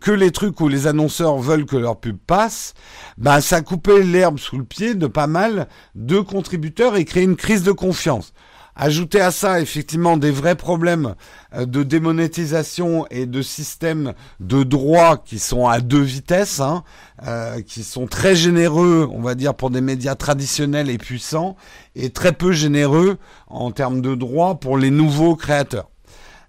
[0.00, 2.74] que les trucs où les annonceurs veulent que leur pub passe,
[3.18, 7.36] ben ça coupé l'herbe sous le pied de pas mal de contributeurs et créé une
[7.36, 8.32] crise de confiance.
[8.78, 11.14] Ajouter à ça effectivement des vrais problèmes
[11.54, 16.84] euh, de démonétisation et de systèmes de droit qui sont à deux vitesses, hein,
[17.26, 21.56] euh, qui sont très généreux, on va dire, pour des médias traditionnels et puissants,
[21.94, 25.88] et très peu généreux en termes de droit pour les nouveaux créateurs.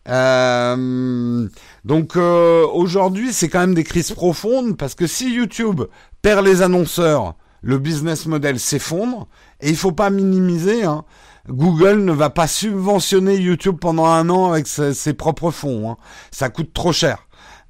[0.07, 1.47] Euh,
[1.83, 5.81] donc euh, aujourd'hui, c'est quand même des crises profondes parce que si YouTube
[6.21, 9.27] perd les annonceurs, le business model s'effondre
[9.59, 10.83] et il faut pas minimiser.
[10.83, 11.03] Hein,
[11.49, 15.91] Google ne va pas subventionner YouTube pendant un an avec ses, propres fonds.
[15.91, 15.97] Hein.
[16.31, 17.27] Ça coûte trop cher.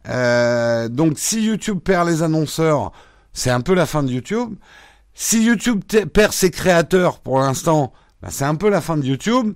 [0.09, 2.91] Euh, donc si YouTube perd les annonceurs,
[3.33, 4.55] c'est un peu la fin de YouTube.
[5.13, 5.83] Si YouTube
[6.13, 9.53] perd ses créateurs pour l'instant, bah, c'est un peu la fin de YouTube.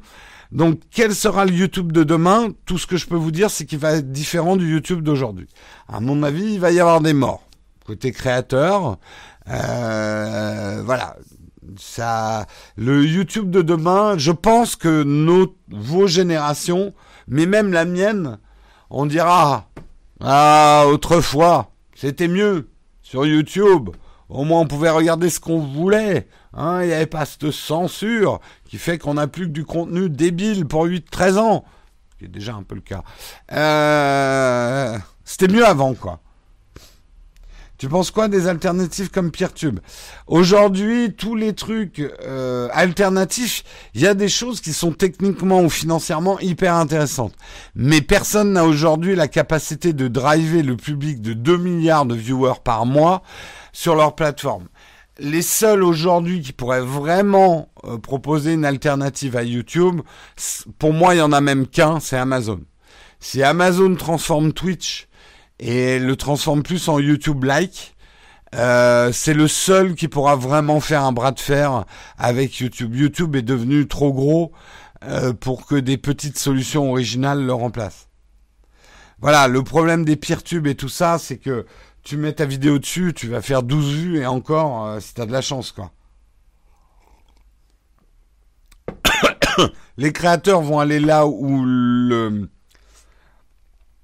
[0.51, 2.49] Donc, quel sera le YouTube de demain?
[2.65, 5.47] Tout ce que je peux vous dire, c'est qu'il va être différent du YouTube d'aujourd'hui.
[5.87, 7.43] À mon avis, il va y avoir des morts.
[7.85, 8.97] Côté créateur,
[9.49, 11.15] euh, voilà.
[11.77, 16.93] Ça, le YouTube de demain, je pense que nos, vos générations,
[17.27, 18.39] mais même la mienne,
[18.89, 19.69] on dira,
[20.19, 22.67] ah, autrefois, c'était mieux
[23.01, 23.91] sur YouTube.
[24.31, 26.27] Au moins, on pouvait regarder ce qu'on voulait.
[26.53, 30.09] Hein, il n'y avait pas cette censure qui fait qu'on n'a plus que du contenu
[30.09, 31.65] débile pour 8-13 ans.
[32.17, 33.03] qui est déjà un peu le cas.
[33.51, 36.21] Euh, c'était mieux avant, quoi.
[37.81, 39.79] Tu penses quoi des alternatives comme PeerTube?
[40.27, 43.63] Aujourd'hui, tous les trucs euh, alternatifs,
[43.95, 47.33] il y a des choses qui sont techniquement ou financièrement hyper intéressantes.
[47.73, 52.61] Mais personne n'a aujourd'hui la capacité de driver le public de 2 milliards de viewers
[52.63, 53.23] par mois
[53.73, 54.67] sur leur plateforme.
[55.17, 60.01] Les seuls aujourd'hui qui pourraient vraiment euh, proposer une alternative à YouTube,
[60.77, 62.59] pour moi, il y en a même qu'un, c'est Amazon.
[63.19, 65.07] Si Amazon transforme Twitch
[65.61, 67.95] et le transforme plus en YouTube-like.
[68.53, 71.85] Euh, c'est le seul qui pourra vraiment faire un bras de fer
[72.17, 72.93] avec YouTube.
[72.95, 74.51] YouTube est devenu trop gros
[75.03, 78.09] euh, pour que des petites solutions originales le remplacent.
[79.19, 81.65] Voilà, le problème des tubes et tout ça, c'est que
[82.03, 85.27] tu mets ta vidéo dessus, tu vas faire 12 vues et encore, euh, si t'as
[85.27, 85.91] de la chance, quoi.
[89.97, 92.49] les créateurs vont aller là où le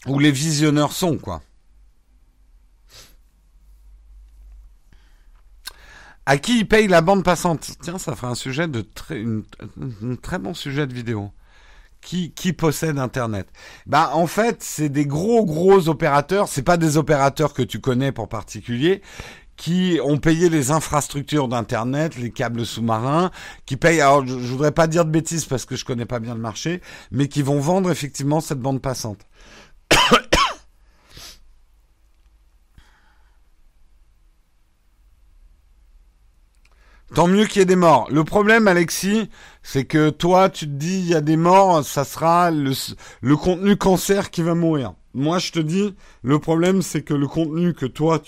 [0.06, 1.42] où les visionneurs sont, quoi.
[6.30, 10.16] À qui il paye la bande passante Tiens, ça ferait un sujet de très, un
[10.22, 11.32] très bon sujet de vidéo.
[12.02, 13.48] Qui, qui possède Internet
[13.86, 16.50] Bah en fait, c'est des gros gros opérateurs.
[16.50, 19.02] C'est pas des opérateurs que tu connais pour particulier
[19.56, 23.32] qui ont payé les infrastructures d'internet, les câbles sous-marins,
[23.66, 24.02] qui payent.
[24.02, 26.42] Alors, je, je, voudrais pas dire de bêtises parce que je connais pas bien le
[26.42, 29.20] marché, mais qui vont vendre effectivement cette bande passante.
[37.14, 38.08] Tant mieux qu'il y ait des morts.
[38.12, 39.30] Le problème, Alexis,
[39.64, 43.78] c'est que toi, tu te dis, il y a des morts, ça sera le, contenu
[43.78, 44.94] cancer qui va mourir.
[45.14, 48.22] Moi, je te dis, le problème, c'est que le contenu que toi,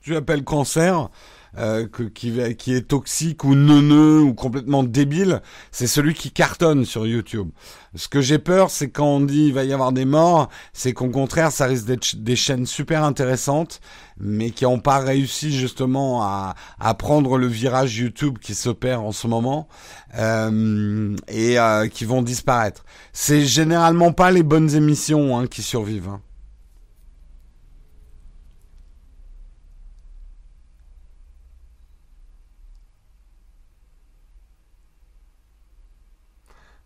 [0.00, 1.10] tu appelles cancer,
[1.58, 6.84] euh, que, qui, qui est toxique ou neuneux ou complètement débile, c'est celui qui cartonne
[6.84, 7.50] sur YouTube.
[7.94, 10.94] Ce que j'ai peur, c'est quand on dit il va y avoir des morts, c'est
[10.94, 13.80] qu'au contraire, ça risque d'être des chaînes super intéressantes,
[14.18, 19.12] mais qui n'ont pas réussi justement à, à, prendre le virage YouTube qui s'opère en
[19.12, 19.68] ce moment
[20.16, 22.84] euh, et euh, qui vont disparaître.
[23.12, 26.08] C'est généralement pas les bonnes émissions hein, qui survivent.
[26.08, 26.22] Hein.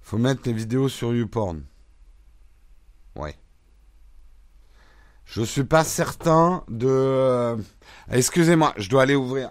[0.07, 1.65] Faut mettre les vidéos sur YouPorn.
[3.17, 3.35] Ouais.
[5.25, 6.87] Je suis pas certain de.
[6.87, 7.57] Euh,
[8.13, 9.51] excusez-moi, je dois aller ouvrir.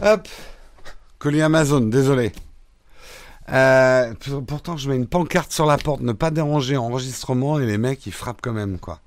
[0.00, 0.26] Hop.
[1.18, 2.32] Colis Amazon, désolé.
[3.50, 4.14] Euh,
[4.46, 8.06] pourtant, je mets une pancarte sur la porte, ne pas déranger enregistrement, et les mecs,
[8.06, 9.00] ils frappent quand même, quoi.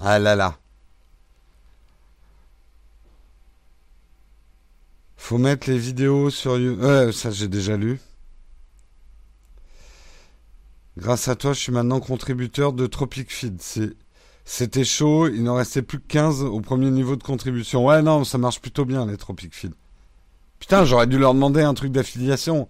[0.00, 0.56] Ah là là.
[5.16, 6.82] Faut mettre les vidéos sur YouTube.
[6.82, 8.00] Euh, ça, j'ai déjà lu.
[10.96, 13.60] Grâce à toi, je suis maintenant contributeur de Tropic Feed.
[14.44, 17.84] C'était chaud, il n'en restait plus que 15 au premier niveau de contribution.
[17.86, 19.74] Ouais, non, ça marche plutôt bien, les Tropic Feed.
[20.58, 22.68] Putain, j'aurais dû leur demander un truc d'affiliation.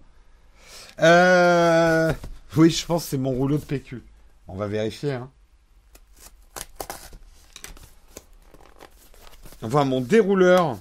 [1.01, 2.13] Euh...
[2.57, 4.03] Oui, je pense que c'est mon rouleau de PQ.
[4.47, 5.13] On va vérifier.
[5.13, 5.29] Hein.
[9.61, 10.77] Enfin, mon dérouleur.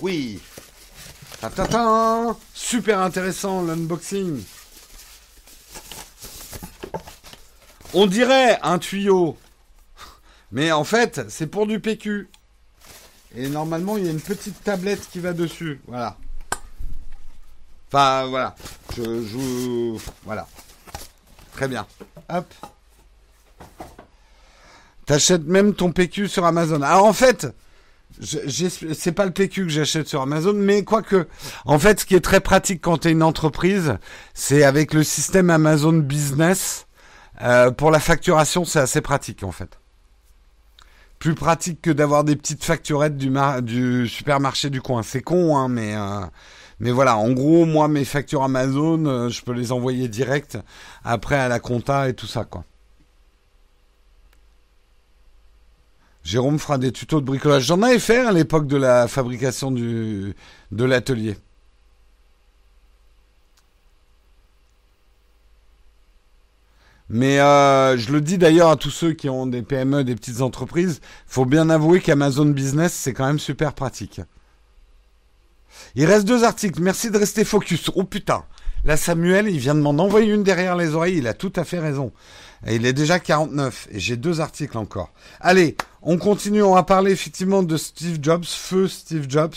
[0.00, 0.40] Oui.
[1.40, 4.42] Tata Super intéressant l'unboxing.
[7.94, 9.38] On dirait un tuyau.
[10.52, 12.28] Mais en fait, c'est pour du PQ.
[13.34, 15.80] Et normalement, il y a une petite tablette qui va dessus.
[15.86, 16.16] Voilà.
[17.90, 18.54] Enfin, voilà.
[18.96, 20.00] Je joue.
[20.24, 20.46] Voilà.
[21.52, 21.86] Très bien.
[22.28, 22.46] Hop.
[25.06, 26.82] T'achètes même ton PQ sur Amazon.
[26.82, 27.48] Alors en fait,
[28.20, 31.26] c'est pas le PQ que j'achète sur Amazon, mais quoique,
[31.64, 33.96] en fait, ce qui est très pratique quand t'es une entreprise,
[34.34, 36.86] c'est avec le système Amazon Business.
[37.40, 39.78] Euh, pour la facturation, c'est assez pratique en fait.
[41.18, 43.32] Plus pratique que d'avoir des petites facturettes du,
[43.62, 45.02] du supermarché du coin.
[45.02, 46.20] C'est con, hein, mais euh,
[46.80, 50.58] mais voilà, en gros, moi, mes factures Amazon, euh, je peux les envoyer direct
[51.04, 52.46] après à la compta et tout ça.
[56.22, 57.64] Jérôme fera des tutos de bricolage.
[57.64, 60.34] J'en avais fait à l'époque de la fabrication de
[60.72, 61.36] l'atelier.
[67.10, 70.42] Mais euh, je le dis d'ailleurs à tous ceux qui ont des PME, des petites
[70.42, 74.20] entreprises, faut bien avouer qu'Amazon Business, c'est quand même super pratique.
[75.94, 76.80] Il reste deux articles.
[76.80, 77.90] Merci de rester focus.
[77.94, 78.44] Oh putain.
[78.84, 81.18] Là, Samuel, il vient de m'en envoyer une derrière les oreilles.
[81.18, 82.12] Il a tout à fait raison.
[82.66, 83.88] Il est déjà 49.
[83.90, 85.12] Et j'ai deux articles encore.
[85.40, 86.62] Allez, on continue.
[86.62, 89.54] On va parler effectivement de Steve Jobs, feu Steve Jobs.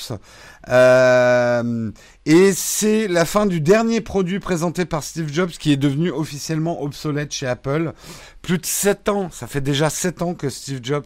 [0.70, 1.92] Euh,
[2.26, 6.82] et c'est la fin du dernier produit présenté par Steve Jobs qui est devenu officiellement
[6.82, 7.94] obsolète chez Apple.
[8.42, 11.06] Plus de 7 ans, ça fait déjà 7 ans que Steve Jobs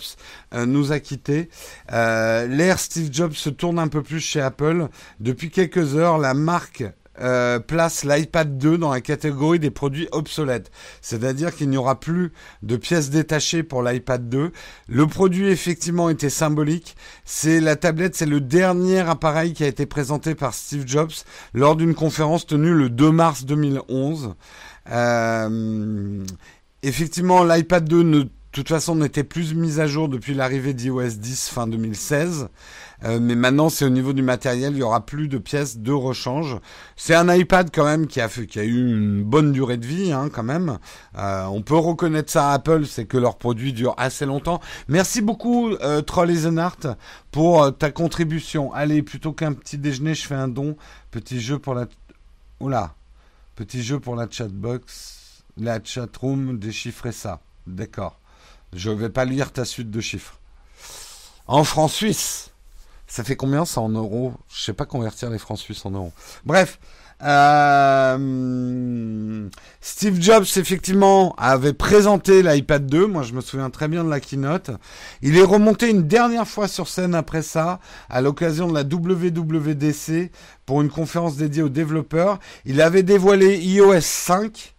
[0.53, 1.49] euh, nous a quittés.
[1.91, 4.87] Euh, L'ère Steve Jobs se tourne un peu plus chez Apple.
[5.19, 6.83] Depuis quelques heures, la marque
[7.21, 10.71] euh, place l'iPad 2 dans la catégorie des produits obsolètes.
[11.01, 12.31] C'est-à-dire qu'il n'y aura plus
[12.63, 14.51] de pièces détachées pour l'iPad 2.
[14.87, 16.95] Le produit effectivement était symbolique.
[17.23, 21.13] C'est la tablette, c'est le dernier appareil qui a été présenté par Steve Jobs
[21.53, 24.35] lors d'une conférence tenue le 2 mars 2011.
[24.91, 26.23] Euh,
[26.83, 28.23] effectivement, l'iPad 2 ne
[28.55, 32.47] de toute façon, n'était plus mise à jour depuis l'arrivée d'iOS 10 fin 2016.
[33.05, 35.91] Euh, mais maintenant, c'est au niveau du matériel, il y aura plus de pièces de
[35.91, 36.57] rechange.
[36.95, 38.27] C'est un iPad quand même qui a,
[38.63, 40.79] eu une bonne durée de vie, hein, quand même.
[41.17, 44.59] Euh, on peut reconnaître ça à Apple, c'est que leurs produits durent assez longtemps.
[44.87, 46.33] Merci beaucoup, euh, Troll
[47.31, 48.73] pour euh, ta contribution.
[48.73, 50.75] Allez, plutôt qu'un petit déjeuner, je fais un don.
[51.11, 51.85] Petit jeu pour la...
[52.59, 52.95] Oula.
[53.55, 55.43] Petit jeu pour la chatbox.
[55.57, 57.41] La chatroom, déchiffrer ça.
[57.67, 58.19] D'accord.
[58.73, 60.39] Je ne vais pas lire ta suite de chiffres.
[61.47, 62.51] En francs suisses.
[63.07, 64.33] Ça fait combien ça en euros?
[64.49, 66.11] Je sais pas convertir les francs suisses en euros.
[66.45, 66.79] Bref.
[67.23, 68.17] Euh,
[69.79, 73.07] Steve Jobs, effectivement, avait présenté l'iPad 2.
[73.07, 74.71] Moi, je me souviens très bien de la keynote.
[75.21, 77.79] Il est remonté une dernière fois sur scène après ça,
[78.09, 80.31] à l'occasion de la WWDC,
[80.65, 82.39] pour une conférence dédiée aux développeurs.
[82.65, 84.75] Il avait dévoilé iOS 5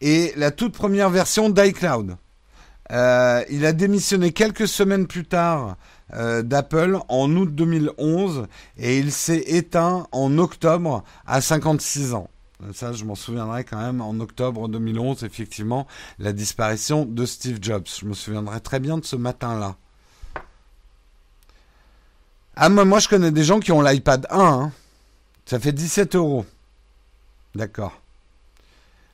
[0.00, 2.16] et la toute première version d'iCloud.
[2.90, 5.76] Euh, il a démissionné quelques semaines plus tard
[6.14, 8.46] euh, d'Apple en août 2011
[8.78, 12.30] et il s'est éteint en octobre à 56 ans.
[12.72, 15.86] Ça, je m'en souviendrai quand même en octobre 2011, effectivement,
[16.18, 17.86] la disparition de Steve Jobs.
[18.00, 19.76] Je me souviendrai très bien de ce matin-là.
[22.56, 24.40] Ah, moi, moi, je connais des gens qui ont l'iPad 1.
[24.40, 24.72] Hein.
[25.46, 26.44] Ça fait 17 euros.
[27.54, 28.02] D'accord.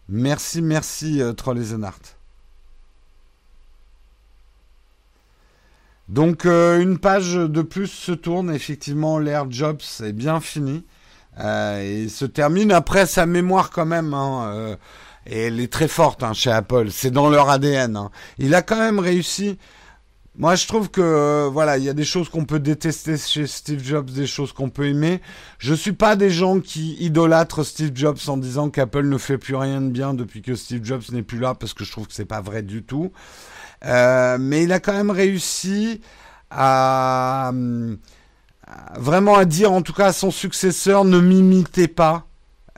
[0.09, 1.35] Merci, merci, euh,
[6.09, 10.84] Donc euh, une page de plus se tourne, effectivement l'ère Jobs est bien fini.
[11.40, 14.14] Euh, et se termine après sa mémoire quand même.
[14.14, 14.76] Hein, euh,
[15.26, 17.96] et elle est très forte hein, chez Apple, c'est dans leur ADN.
[17.96, 18.11] Hein.
[18.38, 19.59] Il a quand même réussi.
[20.36, 23.82] Moi, je trouve que voilà, il y a des choses qu'on peut détester chez Steve
[23.84, 25.20] Jobs, des choses qu'on peut aimer.
[25.59, 29.55] Je suis pas des gens qui idolâtrent Steve Jobs en disant qu'Apple ne fait plus
[29.55, 32.14] rien de bien depuis que Steve Jobs n'est plus là, parce que je trouve que
[32.14, 33.12] c'est pas vrai du tout.
[33.85, 36.01] Euh, mais il a quand même réussi
[36.51, 37.53] à,
[38.97, 42.26] vraiment à dire, en tout cas à son successeur, ne m'imitez pas,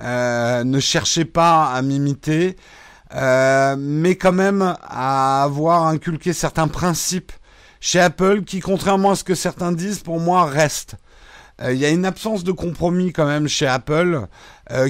[0.01, 2.57] euh, ne cherchez pas à m'imiter,
[3.15, 7.33] euh, mais quand même à avoir inculqué certains principes
[7.81, 10.97] chez Apple qui, contrairement à ce que certains disent, pour moi restent.
[11.63, 14.27] Il y a une absence de compromis quand même chez Apple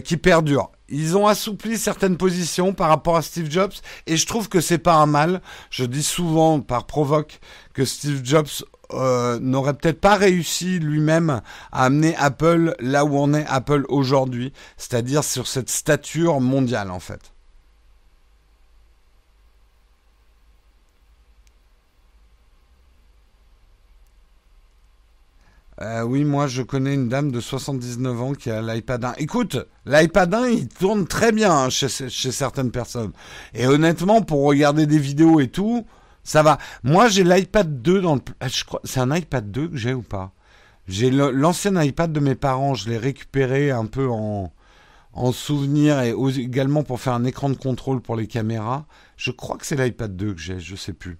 [0.05, 3.73] qui perdure ils ont assoupli certaines positions par rapport à Steve Jobs
[4.07, 5.41] et je trouve que c'est pas un mal.
[5.71, 7.41] Je dis souvent par provoque
[7.75, 8.49] que Steve Jobs
[8.93, 11.41] euh, n'aurait peut-être pas réussi lui-même
[11.73, 17.01] à amener Apple là où on est Apple aujourd'hui, c'est-à-dire sur cette stature mondiale en
[17.01, 17.36] fait.
[25.83, 29.15] Euh, oui, moi je connais une dame de 79 ans qui a l'iPad 1.
[29.19, 33.13] Écoute, l'iPad 1 il tourne très bien hein, chez, certaines personnes.
[33.53, 35.87] Et honnêtement, pour regarder des vidéos et tout,
[36.25, 36.57] ça va.
[36.83, 38.23] Moi j'ai l'iPad 2 dans le...
[38.41, 38.47] Ah.
[38.85, 40.33] C'est un iPad 2 que j'ai ou pas?
[40.89, 44.53] J'ai l'ancien iPad de mes parents, je l'ai récupéré un peu en,
[45.13, 48.87] en souvenir et également pour faire un écran de contrôle pour les caméras.
[49.17, 51.19] Je crois que c'est l'iPad 2 que j'ai, je sais plus.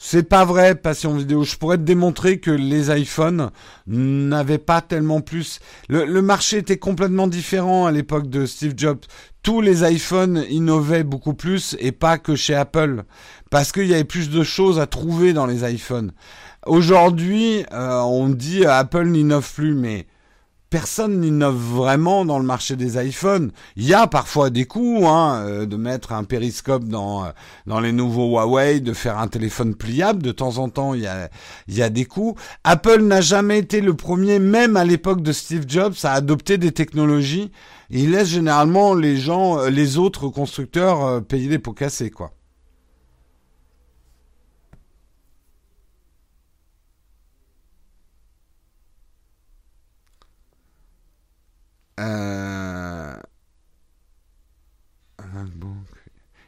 [0.00, 1.42] C'est pas vrai, passion vidéo.
[1.42, 3.50] Je pourrais te démontrer que les iPhones
[3.88, 5.58] n'avaient pas tellement plus.
[5.88, 9.00] Le, marché était complètement différent à l'époque de Steve Jobs.
[9.42, 13.02] Tous les iPhones innovaient beaucoup plus et pas que chez Apple.
[13.50, 16.12] Parce qu'il y avait plus de choses à trouver dans les iPhones.
[16.64, 20.06] Aujourd'hui, euh, on dit Apple n'innove plus, mais
[20.70, 23.50] personne n'innove vraiment dans le marché des iPhones.
[23.76, 27.28] Il y a parfois des coups, hein, euh, de mettre un périscope dans euh,
[27.66, 30.22] dans les nouveaux Huawei, de faire un téléphone pliable.
[30.22, 31.30] De temps en temps, il y a
[31.68, 32.40] il y a des coups.
[32.64, 36.72] Apple n'a jamais été le premier, même à l'époque de Steve Jobs, à adopter des
[36.72, 37.50] technologies.
[37.90, 42.32] Il laisse généralement les gens, euh, les autres constructeurs payer les pots cassés, quoi.
[51.98, 53.14] Euh...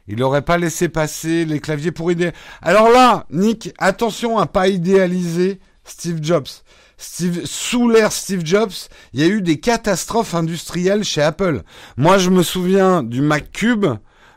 [0.07, 2.37] Il n'aurait pas laissé passer les claviers pour idéaliser.
[2.61, 6.47] Alors là, Nick, attention à pas idéaliser Steve Jobs.
[6.97, 8.73] Steve, sous l'ère Steve Jobs,
[9.13, 11.63] il y a eu des catastrophes industrielles chez Apple.
[11.97, 13.85] Moi, je me souviens du Mac Cube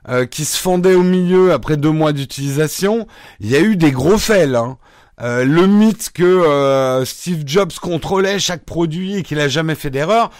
[0.08, 3.06] euh, qui se fendait au milieu après deux mois d'utilisation.
[3.40, 4.56] Il y a eu des gros fails.
[4.56, 4.78] Hein.
[5.20, 9.90] Euh, le mythe que euh, Steve Jobs contrôlait chaque produit et qu'il a jamais fait
[9.90, 10.30] d'erreur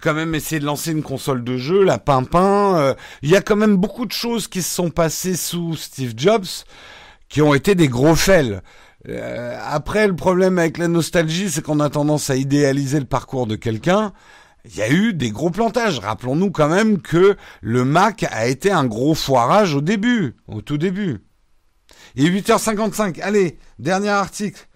[0.00, 2.76] quand même essayé de lancer une console de jeu, la Pimpin.
[2.76, 6.14] Euh, il y a quand même beaucoup de choses qui se sont passées sous Steve
[6.16, 6.46] Jobs
[7.28, 8.60] qui ont été des gros fails.
[9.08, 13.46] Euh, après, le problème avec la nostalgie, c'est qu'on a tendance à idéaliser le parcours
[13.46, 14.12] de quelqu'un.
[14.66, 15.98] Il y a eu des gros plantages.
[16.00, 20.76] Rappelons-nous quand même que le Mac a été un gros foirage au début, au tout
[20.76, 21.20] début.
[22.16, 24.66] Et 8h55, allez, dernier article.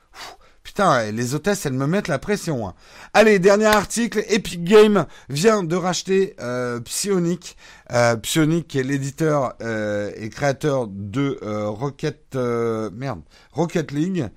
[0.65, 2.67] Putain, les hôtesses, elles me mettent la pression.
[2.67, 2.75] Hein.
[3.13, 4.25] Allez, dernier article.
[4.29, 7.59] Epic Games vient de racheter euh, Psionic.
[7.93, 12.35] Euh, Psionic est l'éditeur euh, et créateur de euh, Rocket...
[12.35, 13.21] merde.
[13.53, 14.31] Rocket League.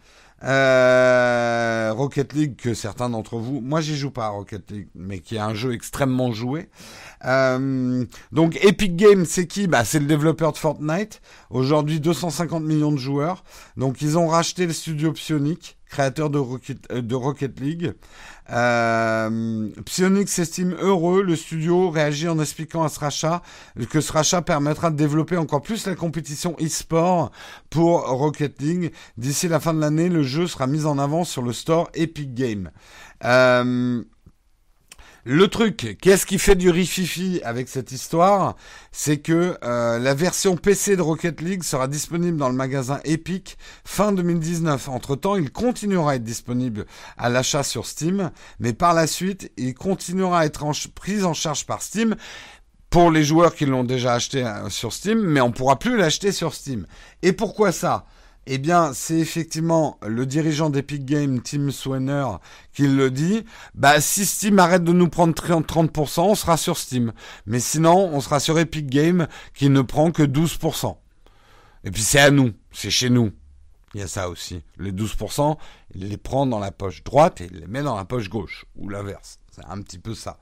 [0.43, 3.61] Rocket League que certains d'entre vous...
[3.61, 6.69] Moi, j'y joue pas à Rocket League, mais qui est un jeu extrêmement joué.
[7.23, 9.67] donc Epic Games, c'est qui?
[9.67, 11.21] Bah, C'est le développeur de Fortnite.
[11.49, 13.45] Aujourd'hui, 250 millions de joueurs.
[13.78, 17.94] Donc, ils ont racheté le studio Psionic créateur de Rocket, euh, de Rocket League.
[18.50, 21.22] Euh, Psyonix s'estime heureux.
[21.22, 23.42] Le studio réagit en expliquant à ce rachat
[23.90, 27.32] que ce rachat permettra de développer encore plus la compétition e-sport
[27.70, 28.94] pour Rocket League.
[29.18, 32.34] D'ici la fin de l'année, le jeu sera mis en avant sur le store Epic
[32.34, 32.72] Games.
[33.24, 34.04] Euh,
[35.30, 38.55] le truc, qu'est-ce qui fait du rififi avec cette histoire?
[38.93, 43.57] C'est que euh, la version PC de Rocket League sera disponible dans le magasin Epic
[43.84, 44.88] fin 2019.
[44.88, 46.86] Entre-temps, il continuera à être disponible
[47.17, 50.63] à l'achat sur Steam, mais par la suite, il continuera à être
[50.95, 52.15] pris en charge par Steam
[52.89, 56.32] pour les joueurs qui l'ont déjà acheté euh, sur Steam, mais on pourra plus l'acheter
[56.32, 56.88] sur Steam.
[57.21, 58.05] Et pourquoi ça?
[58.50, 62.26] Eh bien, c'est effectivement le dirigeant d'Epic Games, Tim Swanner,
[62.74, 63.43] qui le dit.
[63.76, 67.12] Bah, si Steam arrête de nous prendre 30%, on sera sur Steam.
[67.45, 70.95] Mais sinon, on sera sur Epic Games, qui ne prend que 12%.
[71.84, 73.32] Et puis c'est à nous, c'est chez nous.
[73.93, 74.62] Il y a ça aussi.
[74.78, 75.58] Les 12%,
[75.95, 78.66] il les prend dans la poche droite et il les met dans la poche gauche,
[78.76, 79.39] ou l'inverse.
[79.58, 80.38] C'est un petit peu ça.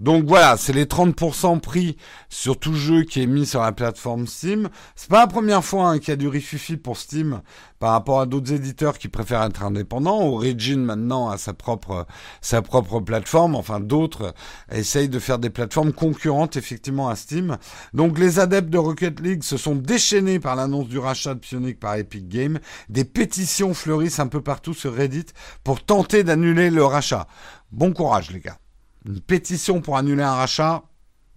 [0.00, 1.98] Donc voilà, c'est les 30% pris
[2.30, 4.70] sur tout jeu qui est mis sur la plateforme Steam.
[4.96, 7.42] C'est pas la première fois hein, qu'il y a du rififi pour Steam
[7.78, 10.22] par rapport à d'autres éditeurs qui préfèrent être indépendants.
[10.22, 12.06] Origin maintenant a sa propre
[12.40, 13.54] sa propre plateforme.
[13.54, 14.32] Enfin, d'autres
[14.72, 17.58] essayent de faire des plateformes concurrentes effectivement à Steam.
[17.92, 21.78] Donc les adeptes de Rocket League se sont déchaînés par l'annonce du rachat de Psionic
[21.78, 22.58] par Epic Games.
[22.88, 25.26] Des pétitions fleurissent un peu partout sur Reddit
[25.64, 27.26] pour tenter d'annuler le rachat.
[27.74, 28.60] Bon courage, les gars.
[29.04, 30.84] Une pétition pour annuler un rachat,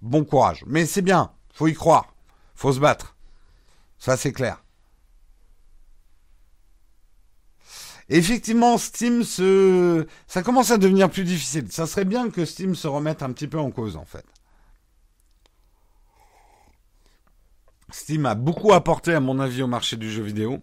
[0.03, 0.63] bon courage.
[0.67, 2.13] Mais c'est bien, faut y croire,
[2.53, 3.17] faut se battre.
[3.97, 4.63] Ça, c'est clair.
[8.09, 11.71] Effectivement, Steam se, ça commence à devenir plus difficile.
[11.71, 14.25] Ça serait bien que Steam se remette un petit peu en cause, en fait.
[17.89, 20.61] Steam a beaucoup apporté, à mon avis, au marché du jeu vidéo.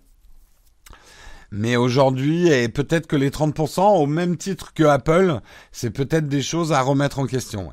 [1.57, 5.41] Mais aujourd'hui, et peut-être que les 30%, au même titre que Apple,
[5.71, 7.71] c'est peut-être des choses à remettre en question.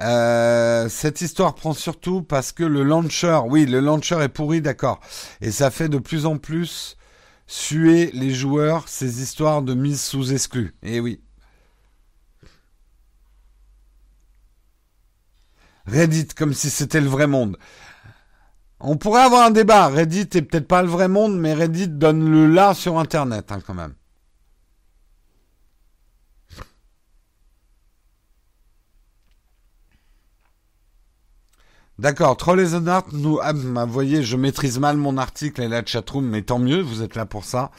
[0.00, 5.00] Euh, cette histoire prend surtout parce que le launcher, oui, le launcher est pourri, d'accord.
[5.42, 6.96] Et ça fait de plus en plus
[7.46, 10.74] suer les joueurs ces histoires de mise sous exclu.
[10.82, 11.20] Et eh oui.
[15.86, 17.56] Reddit comme si c'était le vrai monde.
[18.80, 19.88] On pourrait avoir un débat.
[19.88, 23.60] Reddit est peut-être pas le vrai monde, mais Reddit donne le là sur Internet hein,
[23.66, 23.94] quand même.
[32.00, 35.84] D'accord, Troll the Art, nous, ah, bah, voyez, je maîtrise mal mon article et la
[35.84, 37.70] chatroom, mais tant mieux, vous êtes là pour ça.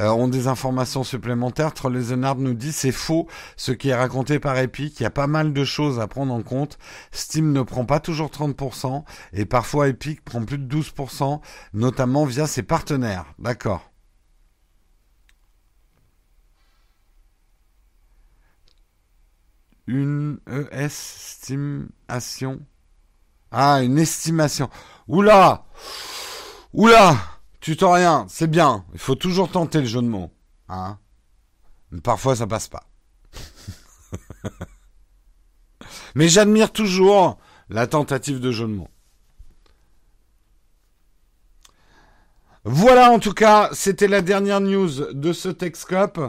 [0.00, 1.72] Euh, on des informations supplémentaires.
[1.72, 1.96] Troll
[2.38, 4.98] nous dit c'est faux ce qui est raconté par Epic.
[4.98, 6.78] Il y a pas mal de choses à prendre en compte.
[7.12, 9.04] Steam ne prend pas toujours 30%
[9.34, 11.40] et parfois Epic prend plus de 12%,
[11.72, 13.26] notamment via ses partenaires.
[13.38, 13.92] D'accord.
[19.86, 20.40] Une
[20.72, 22.60] estimation
[23.50, 24.70] ah, une estimation.
[25.08, 25.64] Oula
[26.72, 27.16] Oula
[27.60, 28.84] Tu t'en rien, c'est bien.
[28.92, 30.30] Il faut toujours tenter le jeu de mots.
[30.68, 30.98] Hein
[32.02, 32.84] parfois, ça passe pas.
[36.14, 37.38] Mais j'admire toujours
[37.68, 38.90] la tentative de jeu de mots.
[42.64, 46.20] Voilà, en tout cas, c'était la dernière news de ce Texcope.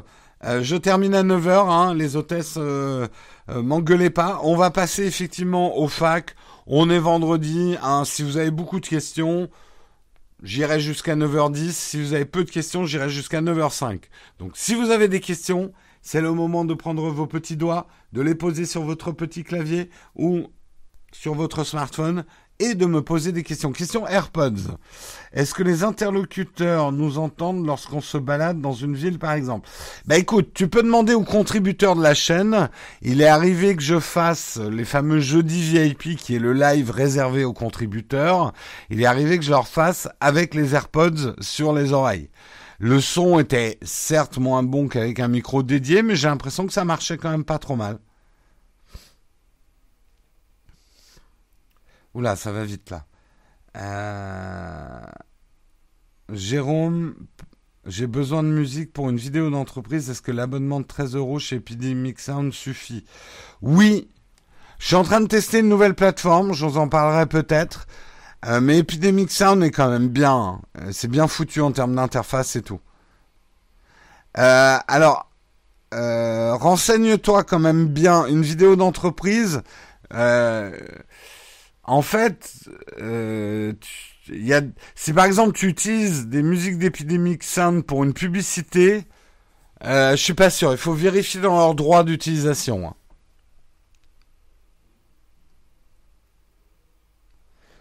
[0.44, 3.08] Euh, je termine à 9h, hein, les hôtesses euh,
[3.50, 4.40] euh, m'engueulez pas.
[4.44, 6.36] On va passer effectivement au fac.
[6.68, 7.76] On est vendredi.
[7.82, 9.50] Hein, si vous avez beaucoup de questions,
[10.44, 11.72] j'irai jusqu'à 9h10.
[11.72, 14.02] Si vous avez peu de questions, j'irai jusqu'à 9h05.
[14.40, 18.22] Donc si vous avez des questions, c'est le moment de prendre vos petits doigts, de
[18.22, 20.48] les poser sur votre petit clavier ou
[21.12, 22.24] sur votre smartphone
[22.62, 23.72] et de me poser des questions.
[23.72, 24.78] Question AirPods.
[25.34, 29.68] Est-ce que les interlocuteurs nous entendent lorsqu'on se balade dans une ville, par exemple?
[30.06, 32.70] Bah écoute, tu peux demander aux contributeurs de la chaîne.
[33.02, 37.44] Il est arrivé que je fasse les fameux jeudis VIP, qui est le live réservé
[37.44, 38.54] aux contributeurs.
[38.92, 42.30] Il est arrivé que je leur fasse avec les AirPods sur les oreilles.
[42.78, 46.86] Le son était certes moins bon qu'avec un micro dédié, mais j'ai l'impression que ça
[46.86, 48.00] marchait quand même pas trop mal.
[52.14, 53.06] Oula, ça va vite là.
[53.78, 55.02] Euh,
[56.34, 57.16] Jérôme,
[57.86, 60.10] j'ai besoin de musique pour une vidéo d'entreprise.
[60.10, 63.06] Est-ce que l'abonnement de 13 euros chez Epidemic Sound suffit?
[63.62, 64.10] Oui.
[64.80, 66.54] Je suis en train de tester une nouvelle plateforme.
[66.54, 67.88] Je vous en parlerai peut-être.
[68.46, 70.60] Euh, mais Epidemic Sound est quand même bien.
[70.80, 72.80] Euh, c'est bien foutu en termes d'interface et tout.
[74.34, 75.30] alors,
[75.94, 78.26] renseigne-toi quand même bien.
[78.26, 79.62] Une vidéo d'entreprise.
[81.84, 82.70] En fait,
[83.00, 83.74] euh,
[84.30, 84.62] y a,
[84.96, 89.06] si par exemple tu utilises des musiques d'Epidemic Sound pour une publicité,
[89.84, 90.72] euh, je suis pas sûr.
[90.72, 92.88] Il faut vérifier dans leur droit d'utilisation.
[92.88, 92.96] Hein.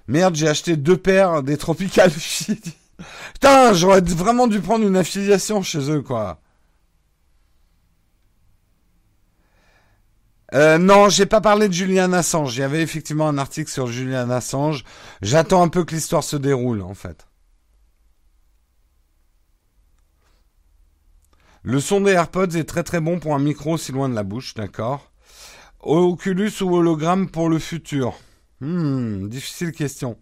[0.08, 2.10] Merde, j'ai acheté deux paires des Tropical
[3.32, 6.40] Putain, j'aurais vraiment dû prendre une affiliation chez eux, quoi.
[10.52, 12.56] Euh, non, j'ai pas parlé de Julian Assange.
[12.56, 14.84] Il y avait effectivement un article sur Julian Assange.
[15.22, 17.26] J'attends un peu que l'histoire se déroule, en fait.
[21.62, 24.22] Le son des AirPods est très très bon pour un micro si loin de la
[24.22, 25.12] bouche, d'accord.
[25.80, 28.18] Oculus ou hologramme pour le futur?
[28.60, 30.18] Hmm, difficile question.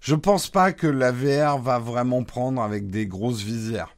[0.00, 3.94] Je pense pas que la VR va vraiment prendre avec des grosses visières.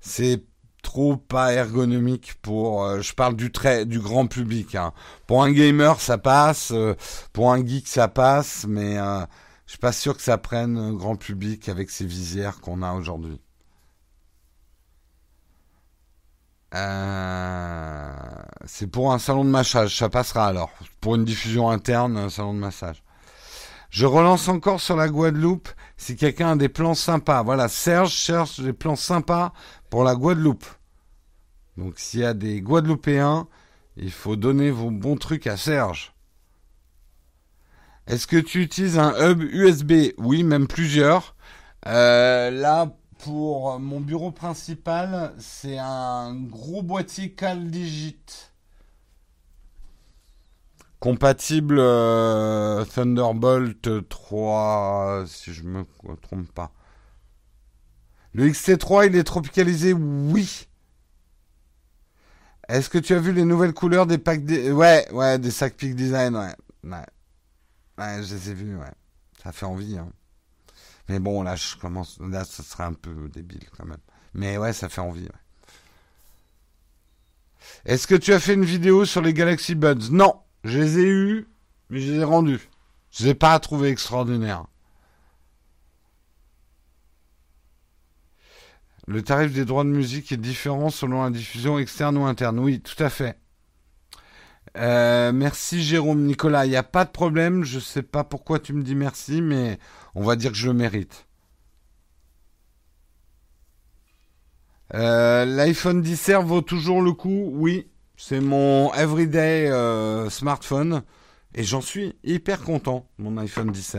[0.00, 0.44] C'est
[0.82, 2.84] trop pas ergonomique pour.
[2.84, 4.74] Euh, je parle du très du grand public.
[4.74, 4.92] Hein.
[5.26, 6.70] Pour un gamer, ça passe.
[6.72, 6.94] Euh,
[7.32, 8.66] pour un geek, ça passe.
[8.68, 9.20] Mais euh,
[9.66, 13.40] je suis pas sûr que ça prenne grand public avec ces visières qu'on a aujourd'hui.
[18.66, 20.70] c'est pour un salon de massage, ça passera alors.
[21.00, 23.02] Pour une diffusion interne, un salon de massage.
[23.90, 25.68] Je relance encore sur la Guadeloupe
[25.98, 27.42] si quelqu'un a des plans sympas.
[27.42, 29.52] Voilà, Serge cherche des plans sympas
[29.90, 30.64] pour la Guadeloupe.
[31.76, 33.46] Donc s'il y a des Guadeloupéens,
[33.96, 36.14] il faut donner vos bons trucs à Serge.
[38.06, 41.34] Est-ce que tu utilises un hub USB Oui, même plusieurs.
[41.86, 48.24] Euh, là, pour mon bureau principal, c'est un gros boîtier CalDigit.
[51.00, 55.84] Compatible euh, Thunderbolt 3, si je me
[56.22, 56.72] trompe pas.
[58.32, 60.68] Le XT3, il est tropicalisé Oui.
[62.68, 64.72] Est-ce que tu as vu les nouvelles couleurs des packs des...
[64.72, 66.54] Ouais, ouais, des sacs Peak Design, ouais.
[66.84, 67.06] Ouais,
[67.98, 68.92] ouais je les ai vus, ouais.
[69.42, 70.10] Ça fait envie, hein.
[71.08, 72.18] Mais bon, là, je commence...
[72.20, 73.98] Là, ça serait un peu débile, quand même.
[74.34, 75.28] Mais ouais, ça fait envie, ouais.
[77.86, 80.10] Est-ce que tu as fait une vidéo sur les Galaxy Buds?
[80.10, 81.48] Non, je les ai eus,
[81.90, 82.68] mais je les ai rendus.
[83.10, 84.66] Je les ai pas trouvé extraordinaires.
[89.06, 92.58] Le tarif des droits de musique est différent selon la diffusion externe ou interne.
[92.58, 93.38] Oui, tout à fait.
[94.76, 96.66] Euh, merci Jérôme Nicolas.
[96.66, 97.64] Il n'y a pas de problème.
[97.64, 99.78] Je ne sais pas pourquoi tu me dis merci, mais
[100.14, 101.26] on va dire que je le mérite.
[104.94, 107.50] Euh, L'iPhone 10 vaut toujours le coup?
[107.54, 107.88] Oui,
[108.18, 111.02] c'est mon everyday euh, smartphone
[111.54, 113.06] et j'en suis hyper content.
[113.16, 113.96] Mon iPhone 10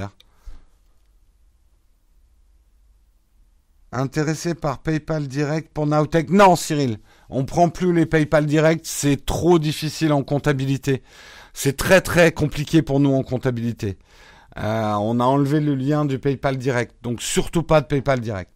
[3.91, 6.99] Intéressé par PayPal Direct pour Nowtech Non, Cyril,
[7.29, 11.01] on prend plus les PayPal Direct, c'est trop difficile en comptabilité.
[11.53, 13.97] C'est très très compliqué pour nous en comptabilité.
[14.57, 18.51] Euh, on a enlevé le lien du PayPal Direct, donc surtout pas de PayPal Direct.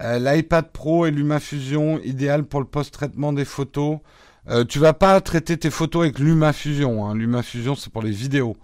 [0.00, 3.98] Euh, L'iPad Pro et LumaFusion, idéal pour le post-traitement des photos.
[4.48, 7.06] Euh, tu vas pas traiter tes photos avec LumaFusion.
[7.06, 7.14] Hein.
[7.14, 8.56] LumaFusion, c'est pour les vidéos.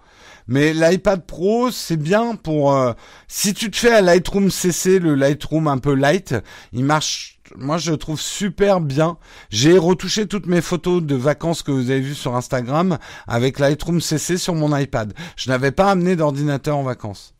[0.47, 2.73] Mais l'iPad Pro, c'est bien pour...
[2.73, 2.93] Euh,
[3.27, 6.35] si tu te fais à Lightroom CC, le Lightroom un peu light,
[6.73, 9.17] il marche, moi je le trouve super bien.
[9.49, 14.01] J'ai retouché toutes mes photos de vacances que vous avez vues sur Instagram avec Lightroom
[14.01, 15.13] CC sur mon iPad.
[15.37, 17.33] Je n'avais pas amené d'ordinateur en vacances.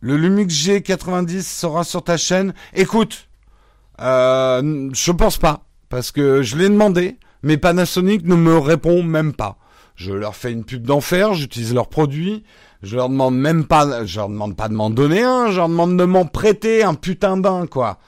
[0.00, 2.54] Le Lumix G90 sera sur ta chaîne.
[2.74, 3.28] Écoute,
[4.00, 9.34] euh, je pense pas, parce que je l'ai demandé, mais Panasonic ne me répond même
[9.34, 9.58] pas.
[9.96, 12.44] Je leur fais une pub d'enfer, j'utilise leurs produits,
[12.82, 15.68] je leur demande même pas, je leur demande pas de m'en donner un, je leur
[15.68, 17.98] demande de m'en prêter un putain d'un, quoi.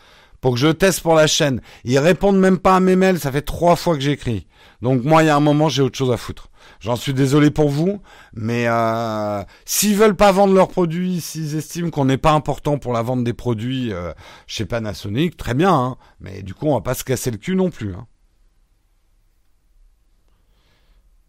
[0.40, 1.60] Pour que je teste pour la chaîne.
[1.84, 4.46] Ils répondent même pas à mes mails, ça fait trois fois que j'écris.
[4.80, 6.48] Donc moi, il y a un moment, j'ai autre chose à foutre.
[6.82, 8.02] J'en suis désolé pour vous,
[8.32, 12.92] mais euh, s'ils veulent pas vendre leurs produits, s'ils estiment qu'on n'est pas important pour
[12.92, 14.12] la vente des produits euh,
[14.48, 15.96] chez Panasonic, très bien, hein.
[16.18, 17.94] mais du coup, on va pas se casser le cul non plus.
[17.94, 18.08] Hein.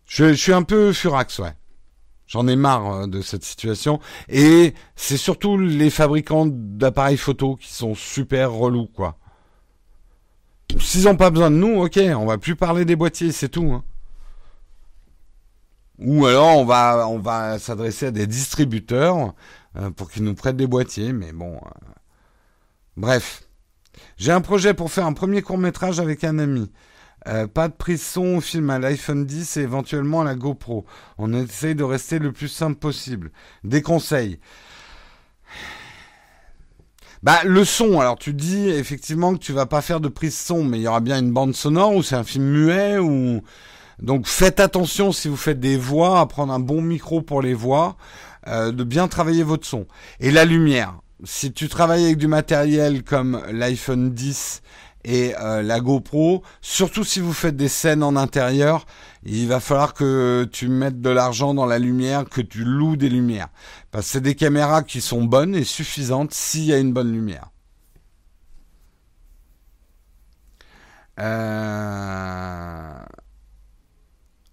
[0.07, 1.53] Je, suis un peu furax, ouais.
[2.25, 3.99] J'en ai marre euh, de cette situation.
[4.29, 9.19] Et c'est surtout les fabricants d'appareils photo qui sont super relous, quoi.
[10.79, 13.71] S'ils n'ont pas besoin de nous, ok, on va plus parler des boîtiers, c'est tout.
[13.71, 13.83] Hein.
[15.99, 19.33] Ou alors on va s'adresser à des distributeurs
[19.77, 21.55] euh, pour qu'ils nous prêtent des boîtiers, mais bon.
[21.55, 21.89] Euh,
[22.97, 23.43] bref.
[24.17, 26.71] J'ai un projet pour faire un premier court métrage avec un ami.
[27.27, 30.85] Euh, pas de prise son au film à l'iPhone 10 et éventuellement à la GoPro.
[31.17, 33.31] On essaye de rester le plus simple possible.
[33.63, 34.39] Des conseils.
[37.21, 40.65] Bah le son, alors tu dis effectivement que tu vas pas faire de prise son,
[40.65, 43.41] mais il y aura bien une bande sonore ou c'est un film muet ou
[44.01, 47.53] donc faites attention si vous faites des voix à prendre un bon micro pour les
[47.53, 47.95] voix,
[48.47, 49.85] euh, de bien travailler votre son.
[50.19, 50.95] Et la lumière.
[51.23, 54.61] Si tu travailles avec du matériel comme l'iPhone 10
[55.05, 58.85] et euh, la GoPro, surtout si vous faites des scènes en intérieur,
[59.25, 63.09] il va falloir que tu mettes de l'argent dans la lumière, que tu loues des
[63.09, 63.47] lumières.
[63.91, 67.11] Parce que c'est des caméras qui sont bonnes et suffisantes s'il y a une bonne
[67.11, 67.49] lumière.
[71.19, 72.99] Euh,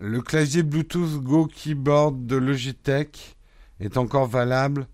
[0.01, 3.37] le clavier Bluetooth Go Keyboard de Logitech
[3.79, 4.87] est encore valable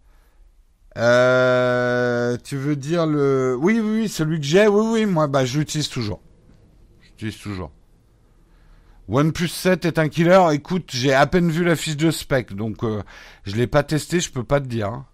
[0.96, 3.56] euh, tu veux dire le...
[3.60, 6.20] Oui, oui, oui, celui que j'ai, oui, oui, moi, bah, je l'utilise toujours.
[7.02, 7.70] J'utilise toujours.
[9.08, 10.40] OnePlus 7 est un killer.
[10.52, 13.02] Écoute, j'ai à peine vu la fiche de spec, donc euh,
[13.44, 14.88] je l'ai pas testé, je peux pas te dire.
[14.88, 15.06] Hein.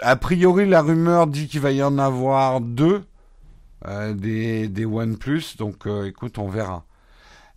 [0.00, 3.04] A priori, la rumeur dit qu'il va y en avoir deux
[3.84, 6.84] des, des OnePlus, donc euh, écoute, on verra.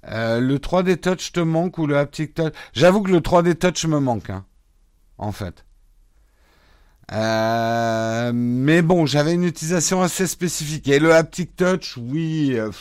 [0.03, 2.53] le 3D Touch te manque ou le Haptic Touch?
[2.74, 4.30] J'avoue que le 3D Touch me manque.
[4.30, 4.45] Hein
[5.22, 5.63] en fait.
[7.13, 10.88] Euh, mais bon, j'avais une utilisation assez spécifique.
[10.88, 12.72] Et le haptic touch, oui, euh,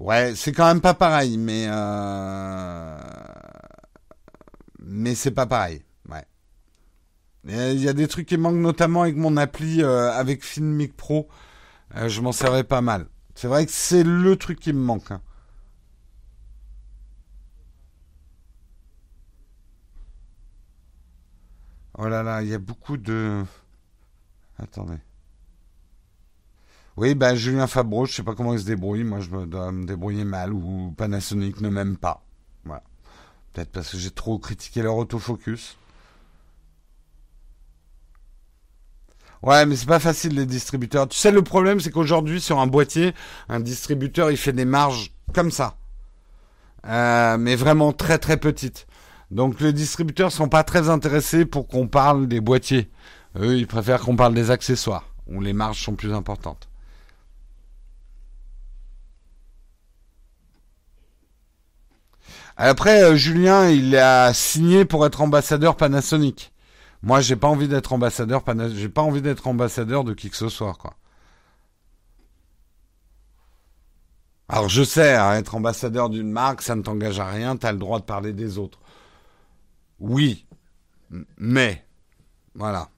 [0.00, 2.98] ouais, c'est quand même pas pareil, mais euh,
[4.80, 5.82] mais c'est pas pareil.
[6.08, 6.24] Ouais.
[7.46, 11.28] Il y a des trucs qui manquent notamment avec mon appli avec Filmic Pro.
[11.94, 13.08] Je m'en servais pas mal.
[13.34, 15.10] C'est vrai que c'est le truc qui me manque.
[15.10, 15.20] Hein.
[21.96, 23.44] Oh là là, il y a beaucoup de...
[24.58, 24.98] Attendez.
[26.96, 29.04] Oui, ben Julien Fabreau, je sais pas comment il se débrouille.
[29.04, 32.24] Moi, je dois me débrouiller mal ou Panasonic ne m'aime pas.
[32.64, 32.84] Voilà.
[33.52, 35.76] Peut-être parce que j'ai trop critiqué leur autofocus.
[39.44, 41.06] Ouais, mais c'est pas facile les distributeurs.
[41.06, 43.14] Tu sais, le problème, c'est qu'aujourd'hui, sur un boîtier,
[43.50, 45.76] un distributeur, il fait des marges comme ça.
[46.86, 48.86] Euh, mais vraiment très très petites.
[49.30, 52.90] Donc les distributeurs sont pas très intéressés pour qu'on parle des boîtiers.
[53.38, 56.68] Eux, ils préfèrent qu'on parle des accessoires, où les marges sont plus importantes.
[62.56, 66.53] Après, euh, Julien, il a signé pour être ambassadeur Panasonic.
[67.04, 68.54] Moi, j'ai pas envie d'être ambassadeur pas
[69.02, 70.74] envie d'être ambassadeur de qui que ce soit.
[74.48, 77.56] Alors, je sais, hein, être ambassadeur d'une marque, ça ne t'engage à rien.
[77.56, 78.78] T'as le droit de parler des autres.
[80.00, 80.46] Oui,
[81.36, 81.84] mais,
[82.54, 82.88] voilà.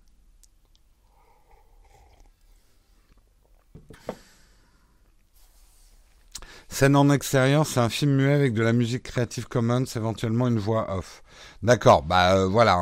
[6.68, 10.58] Scène en extérieur, c'est un film muet avec de la musique Creative Commons, éventuellement une
[10.58, 11.22] voix off.
[11.62, 12.76] D'accord, bah euh, voilà,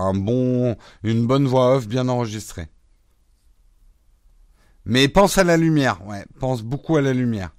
[1.02, 2.68] une bonne voix off bien enregistrée.
[4.86, 7.50] Mais pense à la lumière, ouais, pense beaucoup à la lumière.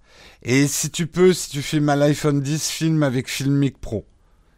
[0.42, 4.06] Et si tu peux, si tu filmes à l'iPhone 10, filme avec Filmic Pro.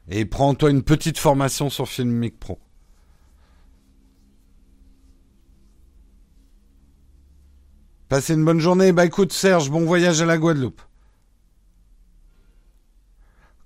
[0.10, 2.60] Et prends-toi une petite formation sur Filmic Pro.
[8.10, 8.94] Passez une bonne journée.
[8.94, 10.82] Bah écoute Serge, bon voyage à la Guadeloupe.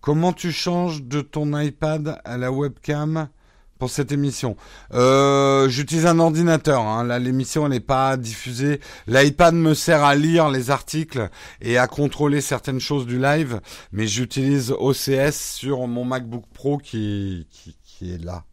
[0.02, 3.30] Comment tu changes de ton iPad à la webcam
[3.78, 4.58] pour cette émission.
[4.94, 6.82] Euh, J'utilise un ordinateur.
[6.82, 7.04] Hein.
[7.04, 8.80] Là, l'émission n'est pas diffusée.
[9.08, 11.30] L'iPad me sert à lire les articles
[11.62, 13.60] et à contrôler certaines choses du live,
[13.92, 18.44] mais j'utilise OCS sur mon MacBook Pro qui, qui, qui est là.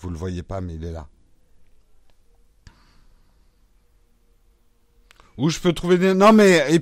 [0.00, 1.06] Vous le voyez pas, mais il est là.
[5.40, 6.12] Où je peux trouver des...
[6.12, 6.78] Non mais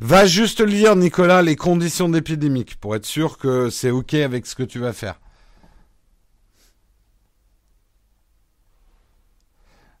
[0.00, 4.54] va juste lire Nicolas les conditions d'épidémique pour être sûr que c'est ok avec ce
[4.54, 5.20] que tu vas faire.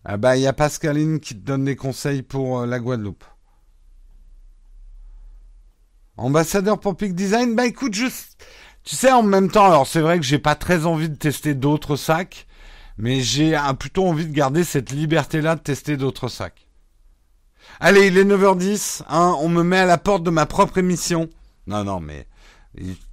[0.06, 3.24] Ah bah il y a Pascaline qui te donne des conseils pour euh, la Guadeloupe.
[6.16, 8.06] Ambassadeur pour Peak Design, bah écoute, je...
[8.84, 11.54] tu sais en même temps, alors c'est vrai que j'ai pas très envie de tester
[11.54, 12.46] d'autres sacs,
[12.96, 16.66] mais j'ai plutôt envie de garder cette liberté-là de tester d'autres sacs.
[17.80, 21.28] Allez, il est 9h10, hein, on me met à la porte de ma propre émission.
[21.66, 22.26] Non, non, mais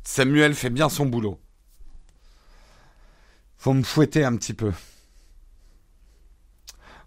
[0.03, 1.39] Samuel fait bien son boulot.
[3.57, 4.71] Faut me fouetter un petit peu.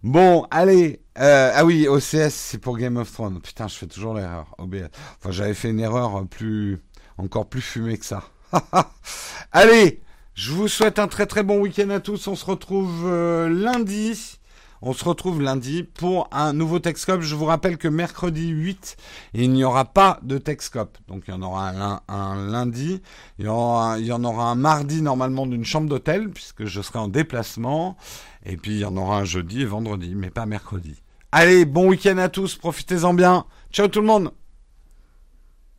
[0.02, 1.00] Bon, allez.
[1.18, 3.40] Euh, ah oui, OCS, c'est pour Game of Thrones.
[3.40, 4.54] Putain, je fais toujours l'erreur.
[4.58, 6.80] Enfin, j'avais fait une erreur plus,
[7.18, 8.24] encore plus fumée que ça.
[9.52, 10.02] allez,
[10.34, 12.26] je vous souhaite un très très bon week-end à tous.
[12.26, 14.38] On se retrouve euh, lundi.
[14.84, 17.20] On se retrouve lundi pour un nouveau Texcop.
[17.20, 18.96] Je vous rappelle que mercredi 8,
[19.34, 20.98] il n'y aura pas de Texcop.
[21.06, 23.00] Donc il y en aura un, lundi.
[23.38, 26.98] Il y, il y en aura un mardi normalement d'une chambre d'hôtel puisque je serai
[26.98, 27.96] en déplacement.
[28.44, 31.00] Et puis il y en aura un jeudi et vendredi, mais pas mercredi.
[31.30, 32.56] Allez, bon week-end à tous.
[32.56, 33.46] Profitez-en bien.
[33.70, 34.32] Ciao tout le monde.